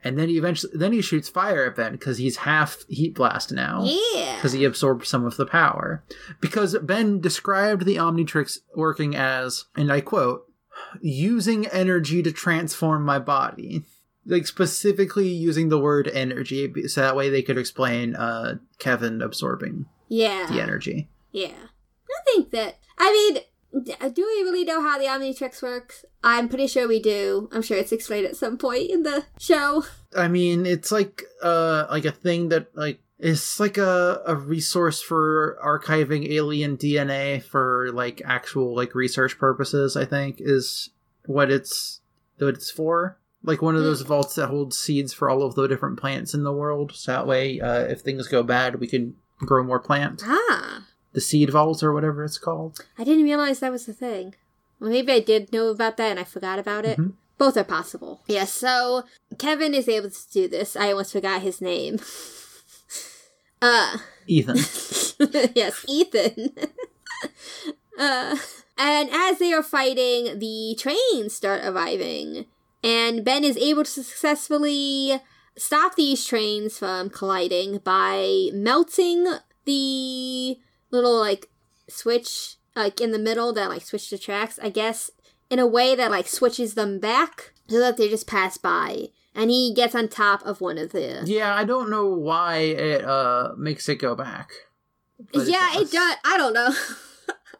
[0.04, 3.52] And then he eventually, then he shoots fire at Ben because he's half heat blast
[3.52, 4.36] now Yeah.
[4.36, 6.04] because he absorbed some of the power.
[6.40, 10.46] Because Ben described the Omnitrix working as, and I quote,
[11.02, 13.84] using energy to transform my body.
[14.28, 19.86] Like specifically using the word energy, so that way they could explain uh, Kevin absorbing
[20.10, 20.48] Yeah.
[20.52, 21.08] the energy.
[21.32, 21.54] Yeah.
[22.10, 23.42] I think that, I mean,
[24.14, 26.04] do we really know how the Omnitrix works?
[26.24, 27.48] I'm pretty sure we do.
[27.52, 29.84] I'm sure it's explained at some point in the show.
[30.16, 35.02] I mean, it's like uh like a thing that like is like a, a resource
[35.02, 40.90] for archiving alien DNA for like actual like research purposes, I think, is
[41.26, 42.02] what it's
[42.40, 43.18] what it's for.
[43.44, 46.44] Like one of those vaults that holds seeds for all of the different plants in
[46.44, 46.92] the world.
[46.96, 50.24] So that way, uh, if things go bad, we can grow more plants.
[50.26, 50.86] Ah.
[51.14, 52.86] The seed vault or whatever it's called.
[52.98, 54.36] I didn't realize that was the thing.
[54.80, 56.98] Well, maybe I did know about that and I forgot about it.
[56.98, 57.14] Mhm.
[57.38, 58.22] Both are possible.
[58.28, 59.04] Yes, so
[59.38, 60.76] Kevin is able to do this.
[60.76, 62.00] I almost forgot his name.
[63.62, 64.58] uh, Ethan.
[65.56, 66.56] yes, Ethan.
[68.00, 68.38] uh,
[68.78, 72.46] and as they are fighting, the trains start arriving,
[72.88, 75.20] and Ben is able to successfully
[75.58, 79.26] stop these trains from colliding by melting
[79.66, 80.58] the
[80.90, 81.50] little like
[81.90, 85.12] switch like in the middle that like switch the tracks, I guess,
[85.50, 89.08] in a way that like switches them back so that they just pass by.
[89.36, 93.04] And he gets on top of one of the yeah, I don't know why it
[93.04, 94.52] uh makes it go back.
[95.34, 96.16] yeah, it does.
[96.24, 96.70] I don't know.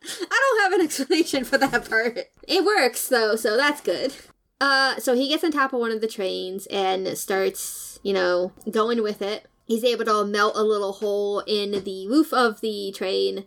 [0.10, 2.18] I don't have an explanation for that part.
[2.48, 4.14] It works though, so that's good.
[4.60, 8.52] Uh, so he gets on top of one of the trains and starts, you know,
[8.72, 9.46] going with it.
[9.66, 13.46] He's able to melt a little hole in the roof of the train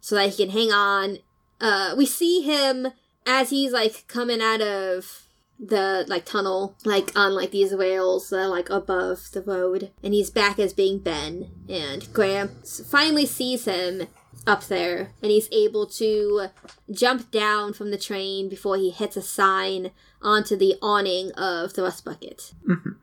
[0.00, 1.18] so that he can hang on.
[1.60, 2.88] Uh, we see him
[3.26, 5.28] as he's like coming out of
[5.60, 10.12] the like tunnel, like on like these rails that are like above the road, and
[10.12, 11.50] he's back as being Ben.
[11.68, 14.08] And Gramps finally sees him
[14.46, 16.48] up there, and he's able to
[16.90, 21.82] jump down from the train before he hits a sign onto the awning of the
[21.82, 22.52] rust bucket.
[22.68, 22.96] Mhm.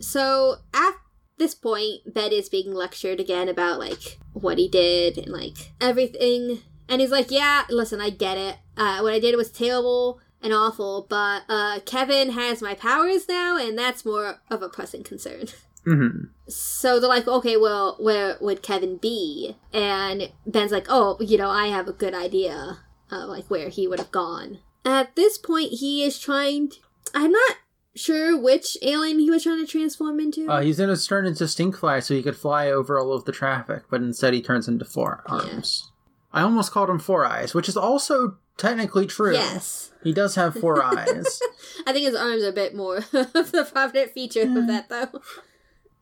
[0.00, 0.94] So at
[1.38, 6.62] this point, Ben is being lectured again about like what he did and like everything.
[6.88, 8.56] And he's like, "Yeah, listen, I get it.
[8.76, 13.56] Uh, what I did was terrible and awful, but uh, Kevin has my powers now,
[13.56, 15.46] and that's more of a pressing concern."
[15.86, 21.38] hmm So they're like, "Okay, well, where would Kevin be?" And Ben's like, "Oh, you
[21.38, 22.78] know, I have a good idea
[23.10, 26.68] of like where he would have gone." At this point, he is trying.
[26.70, 26.76] To,
[27.14, 27.56] I'm not
[27.94, 30.48] sure which alien he was trying to transform into.
[30.50, 33.84] Uh, he's gonna turn into Stinkfly so he could fly over all of the traffic,
[33.90, 35.90] but instead he turns into four arms.
[36.32, 39.32] I almost called him Four Eyes, which is also technically true.
[39.32, 39.92] yes.
[40.02, 41.40] He does have four eyes.
[41.86, 45.20] I think his arms are a bit more of the prominent feature of that, though.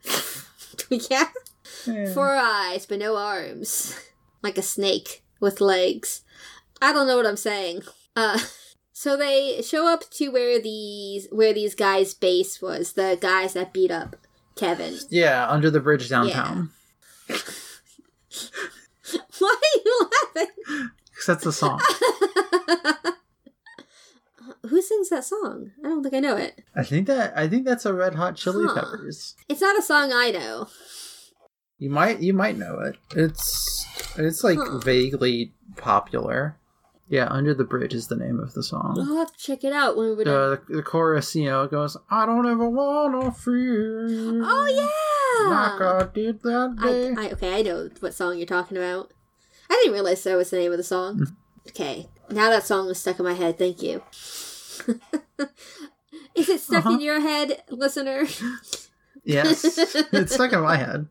[0.90, 1.28] yeah.
[2.14, 3.98] Four eyes, but no arms.
[4.42, 6.20] Like a snake with legs.
[6.82, 7.80] I don't know what I'm saying.
[8.14, 8.38] Uh,
[8.92, 12.92] so they show up to where these where these guys' base was.
[12.92, 14.16] The guys that beat up
[14.54, 14.98] Kevin.
[15.08, 16.72] Yeah, under the bridge downtown.
[19.38, 20.90] Why are you laughing?
[21.08, 21.80] Because that's the song.
[24.68, 25.72] Who sings that song?
[25.84, 26.62] I don't think I know it.
[26.74, 28.74] I think that I think that's a Red Hot Chili Huh.
[28.74, 29.34] Peppers.
[29.48, 30.68] It's not a song I know.
[31.78, 32.96] You might you might know it.
[33.14, 34.78] It's it's like Huh.
[34.78, 36.56] vaguely popular.
[37.06, 38.96] Yeah, Under the Bridge is the name of the song.
[38.98, 40.58] I'll have to check it out when we're done.
[40.68, 45.50] The, the chorus, you know, goes, I don't ever wanna feel oh yeah.
[45.50, 47.14] like I did that day.
[47.18, 49.12] I, I okay, I know what song you're talking about.
[49.68, 51.16] I didn't realize that was the name of the song.
[51.16, 51.34] Mm-hmm.
[51.68, 53.58] Okay, now that song is stuck in my head.
[53.58, 54.02] Thank you.
[56.34, 57.00] is it stuck in Uh-huh.
[57.00, 58.24] your head, listener?
[59.24, 59.64] yes,
[60.12, 61.08] it's stuck in my head.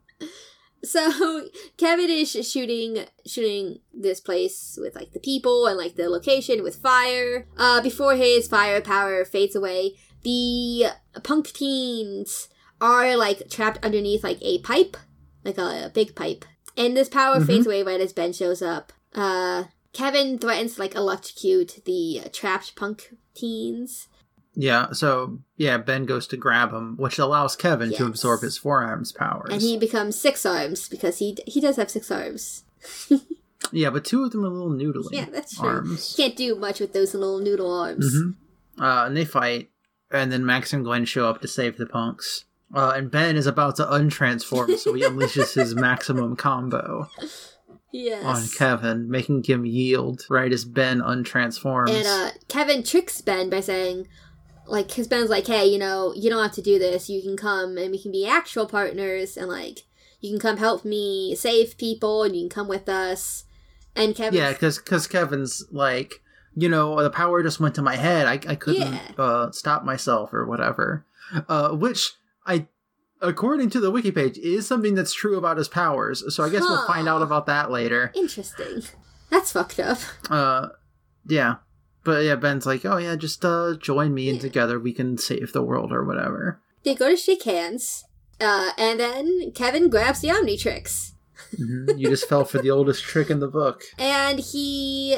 [0.84, 1.48] So
[1.78, 6.76] Kevin is shooting shooting this place with like the people and like the location with
[6.76, 7.48] fire.
[7.58, 10.88] Uh, before his fire power fades away, the
[11.24, 12.50] punk teens
[12.82, 14.98] are like trapped underneath like a pipe,
[15.46, 16.44] like a, big pipe,
[16.76, 17.48] and this power Mhm.
[17.48, 18.92] fades away right as Ben shows up.
[19.16, 24.08] Uh, Kevin threatens to like electrocute the trapped punk teens.
[24.56, 28.84] Yeah, so yeah, Ben goes to grab him, which allows Kevin to absorb his Four
[28.84, 29.50] Arms powers.
[29.52, 32.64] And he becomes six arms because he he does have six arms.
[33.72, 35.68] yeah, but two of them are little noodly Yeah, that's true.
[35.70, 36.14] arms.
[36.16, 38.14] Can't do much with those little noodle arms.
[38.16, 38.32] hmm
[38.80, 39.70] Uh, and they fight,
[40.12, 42.46] and then Max and Gwen show up to save the punks.
[42.76, 47.08] Uh, and Ben is about to untransform, so he unleashes his maximum combo
[47.94, 48.26] Yes.
[48.26, 51.92] on Kevin, making him yield right as Ben untransforms.
[51.92, 54.08] and uh, Kevin tricks Ben by saying,
[54.66, 57.08] like, because Ben's like, hey, you know, you don't have to do this.
[57.10, 59.84] You can come and we can be actual partners, and like,
[60.20, 63.46] you can come help me save people, and you can come with us.
[63.96, 66.16] And Kevin, yeah, because Kevin's like,
[66.56, 68.26] you know, the power just went to my head.
[68.26, 69.00] I, I couldn't Yeah.
[69.20, 71.06] uh, stop myself or whatever.
[71.48, 72.14] Uh, which
[73.24, 76.24] according to the wiki page, is something that's true about his powers.
[76.36, 78.12] So I guess we'll find out about that later.
[78.16, 78.84] interesting.
[79.30, 79.98] That's fucked up.
[80.30, 80.68] Uh,
[81.28, 81.56] yeah,
[82.04, 85.54] but yeah, Ben's like, oh yeah, just uh, join me and together we can save
[85.54, 86.62] the world or whatever.
[86.84, 88.04] They go to shake hands,
[88.40, 91.14] uh, and then Kevin grabs the Omnitrix.
[91.58, 91.98] Mhm.
[91.98, 93.84] You just fell for the oldest trick in the book.
[93.98, 95.18] and he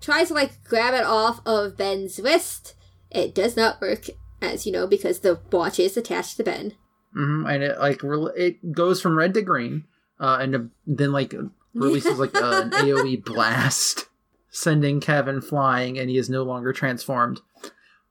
[0.00, 2.74] tries to like grab it off of Ben's wrist.
[3.10, 4.04] It does not work,
[4.42, 6.74] as you know, because the watch is attached to Ben.
[7.14, 9.84] Hmm And it like rel- it goes from red to green,
[10.20, 11.34] uh, and then like
[11.74, 14.06] releases like uh, an AOE blast,
[14.50, 17.40] sending Kevin flying, and he is no longer transformed.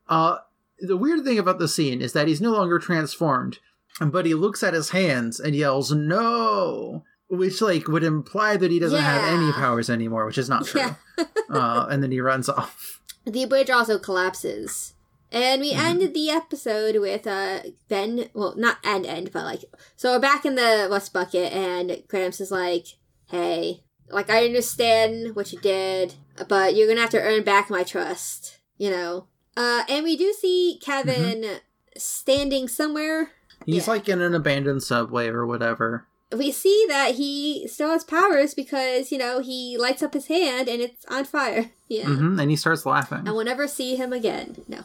[0.07, 0.37] Uh,
[0.79, 3.59] the weird thing about the scene is that he's no longer transformed,
[3.99, 8.79] but he looks at his hands and yells "No," which like would imply that he
[8.79, 10.81] doesn't have any powers anymore, which is not true.
[10.81, 11.25] Yeah.
[11.49, 13.01] uh, and then he runs off.
[13.25, 14.93] The bridge also collapses.
[15.31, 15.79] And we Mhm.
[15.79, 17.59] ended the episode with uh
[17.89, 22.03] Ben well not end end, but like so we're back in the Rust Bucket and
[22.07, 22.87] Gramps is like,
[23.27, 26.15] Hey, like I understand what you did,
[26.47, 28.57] but you're gonna have to earn back my trust.
[28.77, 29.27] You know?
[29.57, 31.59] Uh and we do see Kevin
[31.97, 33.31] standing somewhere.
[33.65, 33.93] He's Yeah.
[33.93, 36.07] like in an abandoned subway or whatever.
[36.35, 40.67] We see that he still has powers because, you know, he lights up his hand
[40.67, 41.71] and it's on fire.
[41.89, 42.03] Yeah.
[42.03, 43.19] hmm and he starts laughing.
[43.19, 44.57] and we'll never see him again.
[44.67, 44.79] No.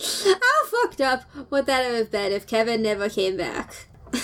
[0.00, 3.86] How fucked up would that have been if Kevin never came back?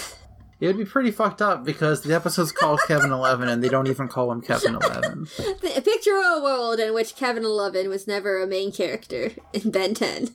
[0.59, 3.89] It would be pretty fucked up because the episode's called Kevin Eleven, and they don't
[3.89, 5.27] even call him Kevin Eleven.
[5.61, 10.31] Picture a world in which Kevin Eleven was never a main character in Ben 10.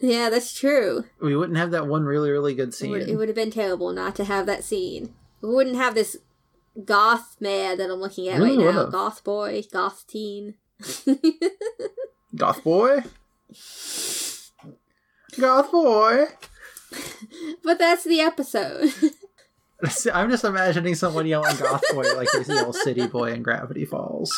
[0.00, 1.04] Yeah, that's true.
[1.20, 2.90] We wouldn't have that one really, really good It scene.
[2.90, 5.14] would, it would have been terrible not to have that scene.
[5.40, 6.16] We wouldn't have this
[6.84, 8.64] goth man that I'm looking at right now.
[8.66, 8.92] would've.
[8.92, 10.54] Goth boy, goth teen.
[12.36, 13.02] Goth boy,
[15.40, 16.24] Goth boy.
[17.62, 18.92] but that's the episode.
[20.12, 24.34] I'm just imagining someone yelling "Goth Boy" like they yell "City Boy" in Gravity Falls.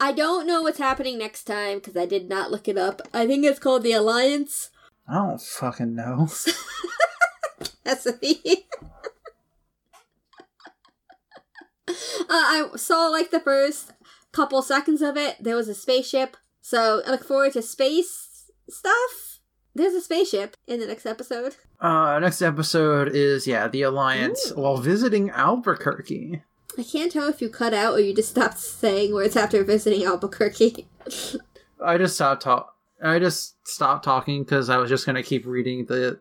[0.00, 3.02] I don't know what's happening next time because I did not look it up.
[3.12, 4.70] I think it's called the Alliance.
[5.06, 6.28] I don't fucking know.
[7.84, 8.64] That's the.
[11.88, 11.92] uh,
[12.28, 13.92] I saw like the first
[14.32, 15.36] couple seconds of it.
[15.38, 19.40] There was a spaceship, so I look forward to space stuff.
[19.74, 21.56] There's a spaceship in the next episode.
[21.78, 26.42] Uh, next episode is yeah, the Alliance while visiting Albuquerque.
[26.78, 30.04] I can't tell if you cut out or you just stopped saying words after visiting
[30.04, 30.86] Albuquerque.
[31.84, 32.74] I just stopped talk.
[33.02, 36.20] I just stopped talking because I was just gonna keep reading the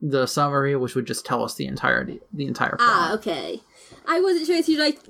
[0.00, 2.80] the summary, which would just tell us the entire the entire plot.
[2.80, 3.60] ah, okay.
[4.06, 5.00] I wasn't sure if you like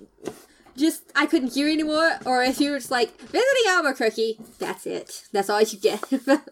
[0.77, 4.41] just I couldn't hear anymore, or if you were just like visiting Albuquerque.
[4.59, 5.25] That's it.
[5.33, 6.03] That's all you get.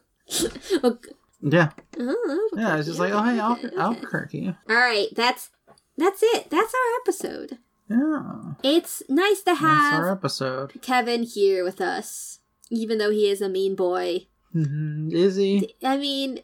[0.82, 0.98] Oh,
[1.40, 2.76] Yeah, oh, yeah.
[2.78, 3.76] It's just like, oh hey, Al- okay, okay.
[3.76, 4.54] Albuquerque.
[4.68, 5.50] All right, that's
[5.96, 6.50] that's it.
[6.50, 7.58] That's our episode.
[7.88, 10.80] Yeah, It's nice to have our episode.
[10.82, 14.26] Kevin here with us, even though he is a mean boy.
[14.54, 15.12] Mhm.
[15.12, 15.74] Is he?
[15.84, 16.40] I mean,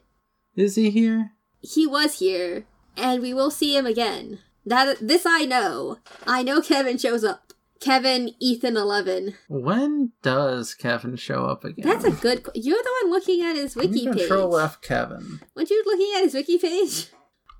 [0.55, 1.33] Is he here?
[1.61, 2.67] he was here,
[2.97, 4.39] and we will see him again.
[4.65, 5.99] That this I know.
[6.27, 7.53] I know Kevin shows up.
[7.81, 9.35] Kevin Ethan Eleven.
[9.49, 11.85] When does Kevin show up again?
[11.85, 12.45] That's a good.
[12.45, 14.19] qu- You're the one looking at his wiki page.
[14.29, 15.41] Control F Kevin.
[15.57, 17.09] Weren't you looking at his wiki page?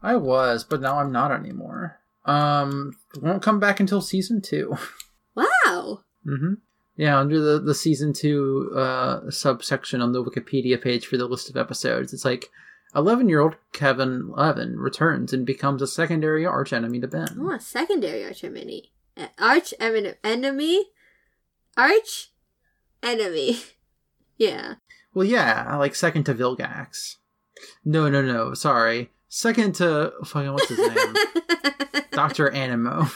[0.01, 1.99] I was, but now I'm not anymore.
[2.25, 4.77] Um, won't come back until season two.
[5.35, 6.01] Wow.
[6.27, 6.55] mm-hmm.
[6.95, 11.49] Yeah, under the the season two uh subsection on the Wikipedia page for the list
[11.49, 12.51] of episodes, it's like.
[12.95, 17.39] 11 year old Kevin Levin returns and becomes a secondary archenemy to Ben.
[17.41, 18.93] Oh, a secondary arch enemy.
[19.39, 20.85] Arch enemy?
[21.75, 22.31] Arch
[23.03, 23.57] enemy.
[24.39, 24.75] Yeah.
[25.15, 27.17] Well, yeah, like second to Vilgax.
[27.85, 29.11] No, no, no, sorry.
[29.35, 30.13] Second to.
[30.27, 31.15] Fucking, what's his name?
[32.11, 32.51] Dr.
[32.51, 33.07] Animo.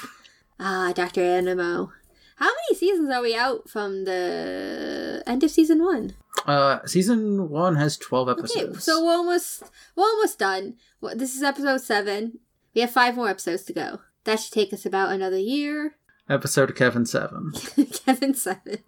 [0.59, 1.21] ah, Dr.
[1.21, 1.93] Animo.
[2.37, 6.14] How many seasons are we out from the end of season one?
[6.47, 8.57] Uh, season one has 12 episodes.
[8.57, 9.64] Okay, so we're almost
[9.95, 10.77] we're almost done.
[11.14, 12.39] This is episode seven.
[12.75, 14.01] We have five more episodes to go.
[14.25, 15.97] That should take us about another year.
[16.31, 17.53] Episode Kevin 7.
[18.07, 18.79] Kevin seven.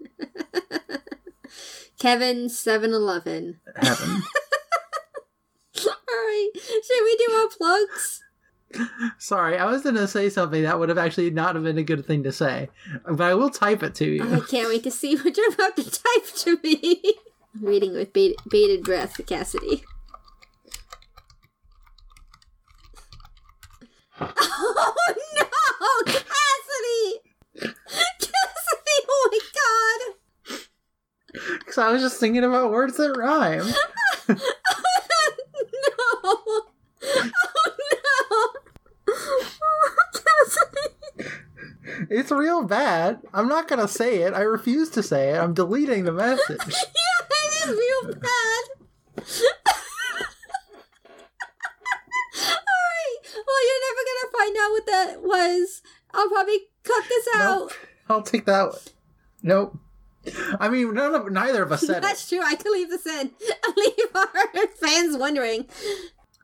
[1.99, 3.61] Kevin seven eleven.
[3.76, 4.22] Heaven.
[6.55, 8.22] Should we do our plugs?
[9.18, 12.05] Sorry, I was gonna say something that would have actually not have been a good
[12.05, 12.68] thing to say,
[13.07, 14.22] but I will type it to you.
[14.22, 17.14] I can't wait to see what you're about to type to me.
[17.55, 19.82] I'm reading with bait- bated breath, Cassidy.
[24.20, 24.95] Oh
[25.36, 27.20] no, Cassidy!
[28.20, 30.61] Cassidy, oh my god!
[31.61, 33.66] Because I was just thinking about words that rhyme.
[36.31, 36.66] Oh
[37.03, 37.11] no!
[40.14, 41.31] Cassidy!
[42.11, 43.20] It's real bad.
[43.33, 44.35] I'm not gonna say it.
[44.35, 45.39] I refuse to say it.
[45.39, 46.61] I'm deleting the message.
[46.68, 46.74] Yeah,
[47.31, 48.64] it is real bad.
[52.39, 55.83] Alright, well, you're never gonna find out what that was.
[56.12, 57.59] I'll probably cut this out.
[57.59, 57.72] Nope.
[58.09, 58.79] I'll take that one.
[59.43, 59.79] Nope.
[60.61, 62.03] I mean, none of, neither of us said it.
[62.03, 62.41] That's true.
[62.45, 63.31] I can leave this in.
[63.76, 64.29] leave our
[64.81, 65.66] fans wondering.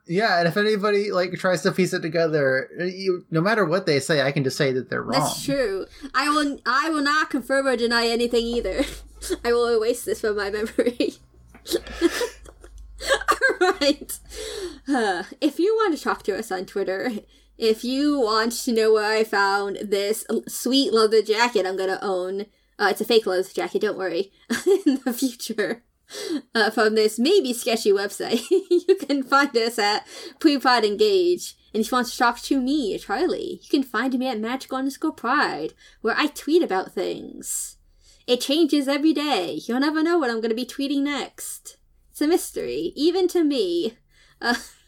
[0.06, 4.00] Yeah, and if anybody like tries to piece it together, you, no matter what they
[4.00, 5.20] say, I can just say that they're wrong.
[5.20, 5.86] That's true.
[6.14, 6.58] I will.
[6.66, 8.84] I will not confirm or deny anything either.
[9.44, 11.14] I will erase this from my memory.
[13.60, 14.18] All right.
[14.86, 17.10] Uh, if you want to talk to us on Twitter,
[17.56, 22.42] if you want to know where I found this sweet leather jacket I'm gonna own,
[22.78, 23.80] uh, it's a fake leather jacket.
[23.82, 24.32] Don't worry.
[24.86, 25.82] In the future.
[26.54, 30.06] Uh, from this maybe sketchy website, you can find us at
[30.38, 31.56] Prepod Engage.
[31.72, 34.78] And if you want to talk to me, Charlie, you can find me at magical
[34.78, 37.78] underscore pride, where I tweet about things.
[38.26, 39.60] It changes every day.
[39.66, 41.76] You'll never know what I'm going to be tweeting next.
[42.12, 43.94] It's a mystery, even to me.
[44.40, 44.54] Uh,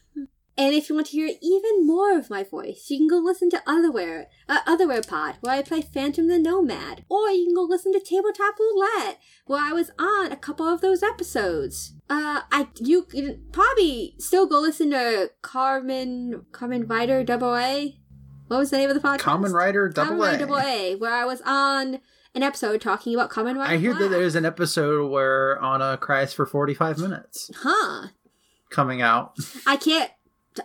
[0.58, 3.50] and if you want to hear even more of my voice, you can go listen
[3.50, 7.04] to Otherwhere, uh, Otherwhere Pod, where I play Phantom the Nomad.
[7.08, 10.80] Or you can go listen to Tabletop Roulette, where I was on a couple of
[10.80, 11.92] those episodes.
[12.08, 17.98] Uh, I you can probably still go listen to Carmen Carmen Rider Double A.
[18.48, 19.18] What was the name of the podcast?
[19.20, 20.38] Carmen Rider Double A.
[20.38, 21.98] Double A, where I was on
[22.34, 23.72] an episode talking about Common Rider.
[23.72, 28.08] I hear that there's an episode where Anna cries for 45 minutes Huh.
[28.70, 29.36] coming out.
[29.66, 30.10] I can't.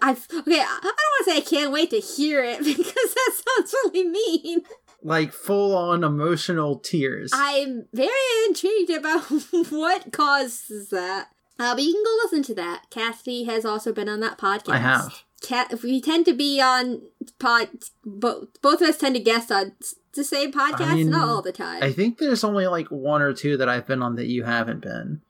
[0.02, 0.60] I've okay.
[0.60, 3.76] I I don't want to say I can't wait to hear it because that sounds
[3.86, 4.62] really mean.
[5.04, 7.32] Like full on emotional tears.
[7.34, 8.10] I'm very
[8.48, 9.24] intrigued about
[9.70, 11.30] what causes that.
[11.60, 12.90] Uh, but you can go listen to that.
[12.90, 14.74] Cassidy has also been on that podcast.
[14.74, 15.24] I have.
[15.42, 17.02] Cat, we tend to be on
[17.40, 17.70] pod.
[18.06, 19.74] Both both of us tend to guest on
[20.14, 21.82] the same podcast, I mean, not all the time.
[21.82, 24.82] I think there's only like one or two that I've been on that you haven't
[24.82, 25.22] been.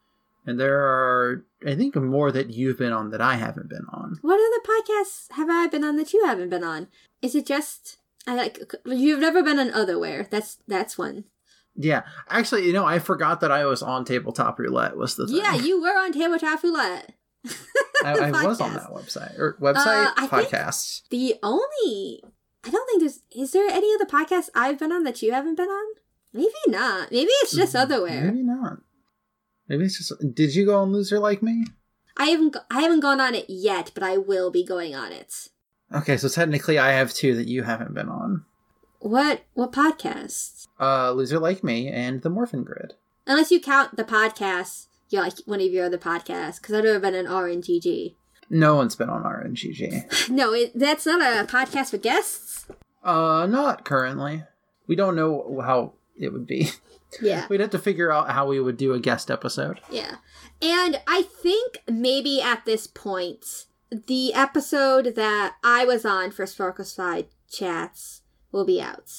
[0.46, 4.18] And there are, I think, more that you've been on that I haven't been on.
[4.22, 6.88] what other podcasts have I been on that you haven't been on?
[7.22, 7.98] Is it just
[8.28, 10.30] I like you've never been on Otherwhere?
[10.30, 11.26] That's that's one.
[11.76, 12.04] Yeah.
[12.30, 15.38] Actually, you know, I forgot that I was on Tabletop Roulette was the thing.
[15.38, 17.14] Yeah, you were on Tabletop Roulette.
[18.04, 19.38] I, I was on that website.
[19.40, 21.08] Or website, Uh, podcasts.
[21.10, 22.22] The only
[22.64, 25.56] I don't think there's is there any other podcasts I've been on that you haven't
[25.56, 25.94] been on?
[26.34, 27.12] Maybe not.
[27.12, 28.26] Maybe it's just Otherwhere.
[28.26, 28.78] Maybe not.
[29.72, 30.36] Maybe it's just.
[30.36, 31.66] Did you go on Loser Like Me?
[32.18, 35.48] I haven't I haven't gone on it yet, but I will be going on it.
[35.96, 38.44] Okay, so technically I have two that you haven't been on.
[39.00, 40.68] What what podcasts?
[40.78, 42.96] Uh, Loser Like Me and The Morphin Grid.
[43.26, 47.00] Unless you count the podcasts, you like one of your other podcasts, because I've never
[47.00, 48.16] been an RNGG.
[48.50, 50.30] No one's been on RNGG.
[50.30, 52.66] No, it, that's not a podcast for guests.
[53.06, 54.44] Uh, not currently.
[54.88, 56.72] We don't know how it would be.
[57.22, 59.82] Yeah, We'd have to figure out how we would do a guest episode.
[59.90, 60.16] yeah.
[60.62, 66.86] And I think maybe at this point, the episode that I was on for Sparkle
[66.86, 69.12] Side Chats will be out.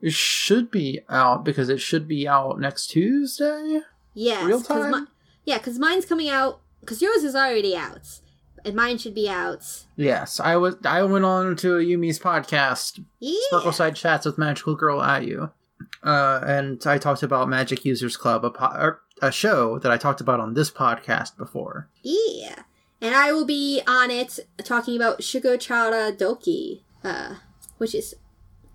[0.00, 3.80] It should be out because it should be out next Tuesday.
[4.14, 4.90] Yes, Real 'cause time?
[4.90, 5.06] mi-
[5.44, 6.60] yeah, because mine's coming out.
[6.80, 8.20] Because yours is already out,
[8.64, 9.64] and mine should be out.
[9.96, 10.76] Yes, I was.
[10.84, 13.38] I went on to a Yumi's podcast, Yeah.
[13.48, 15.50] Sparkle Side Chats with Magical Girl Ayu,
[16.04, 19.96] uh, and I talked about Magic Users Club, a, po- or a show that I
[19.96, 21.88] talked about on this podcast before.
[22.02, 22.62] Yeah.
[23.00, 27.36] And I will be on it talking about Shugochara Doki, uh,
[27.78, 28.14] which is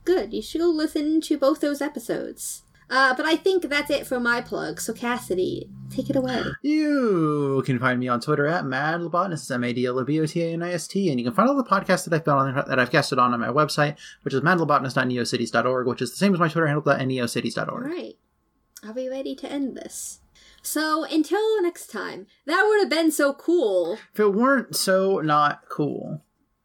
[0.06, 0.34] good.
[0.34, 2.64] You should go listen to both those episodes.
[2.90, 4.82] Uh, but I think that's it for my plug.
[4.82, 6.44] So Cassidy, take it away.
[6.62, 11.64] You can find me on Twitter at MadLobotanist, M-A-D-L-O-B-O-T-A-N-I-S-T, and you can find all the
[11.64, 15.88] podcasts that I've been on that I've guested on on my website, which is madlobotanist.neocities.org,
[15.88, 17.86] which is the same as my Twitter handle neocities.org.
[17.86, 18.18] right.
[18.86, 20.22] Are we ready to end this?
[20.62, 23.98] So until next time, that would have been so cool.
[24.14, 26.22] If it weren't so not cool,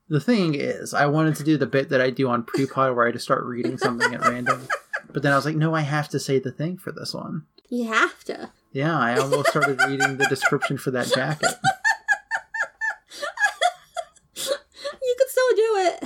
[0.09, 3.07] the thing is, I wanted to do the bit that I do on pre-pod where
[3.07, 4.69] I just start reading something at random,
[5.15, 7.47] but then I was like, no, I have to say the thing for this one.
[7.71, 8.51] You have to.
[8.73, 11.55] Yeah, I almost started reading the description for that jacket.
[15.07, 16.05] You could still do it.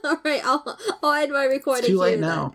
[0.04, 1.84] All right, I'll I'll end my recording.
[1.84, 2.54] It's too late now.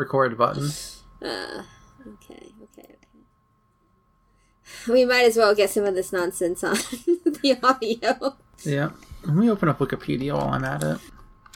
[0.00, 0.70] Record button.
[1.22, 1.26] Uh,
[2.06, 2.96] okay, okay, okay.
[4.88, 8.36] We might as well get some of this nonsense on the audio.
[8.64, 8.90] Yeah.
[9.24, 10.98] Let me open up Wikipedia while I'm at it.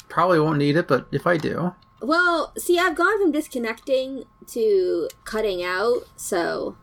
[0.09, 1.75] Probably won't need it, but if I do.
[2.03, 6.77] Well, see, I've gone from disconnecting to cutting out, so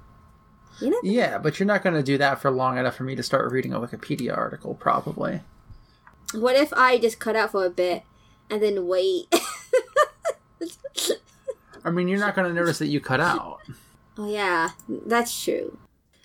[0.79, 0.99] you know.
[1.03, 3.51] Yeah, but you're not going to do that for long enough for me to start
[3.51, 5.41] reading a Wikipedia article, probably.
[6.33, 8.01] What if I just cut out for a bit
[8.49, 9.27] and then wait?
[11.83, 13.59] I mean, you're not going to notice that you cut out.
[14.17, 15.77] oh yeah, that's true.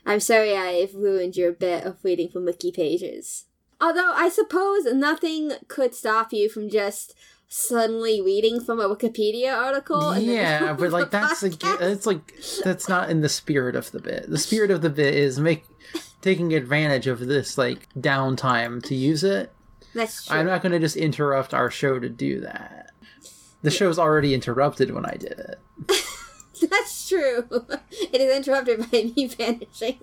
[0.04, 3.46] I'm sorry I've ruined your bit of reading from wiki pages.
[3.80, 7.14] Although I suppose nothing could stop you from just
[7.48, 10.10] suddenly reading from a Wikipedia article.
[10.10, 11.80] and yeah, but like that's podcast.
[11.80, 12.34] it's like
[12.64, 14.28] that's not in the spirit of the bit.
[14.28, 15.64] The spirit of the bit is make
[16.22, 19.52] taking advantage of this like downtime to use it.
[19.94, 20.36] That's true.
[20.36, 22.75] I'm not going to just interrupt our show to do that.
[23.66, 25.58] The show's already interrupted when I did it.
[26.70, 27.48] That's true.
[28.12, 29.98] It is interrupted by me vanishing.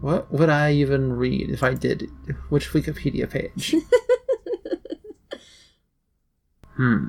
[0.00, 2.08] What would I even read if I did?
[2.48, 3.74] Which Wikipedia page?
[6.76, 7.08] hmm.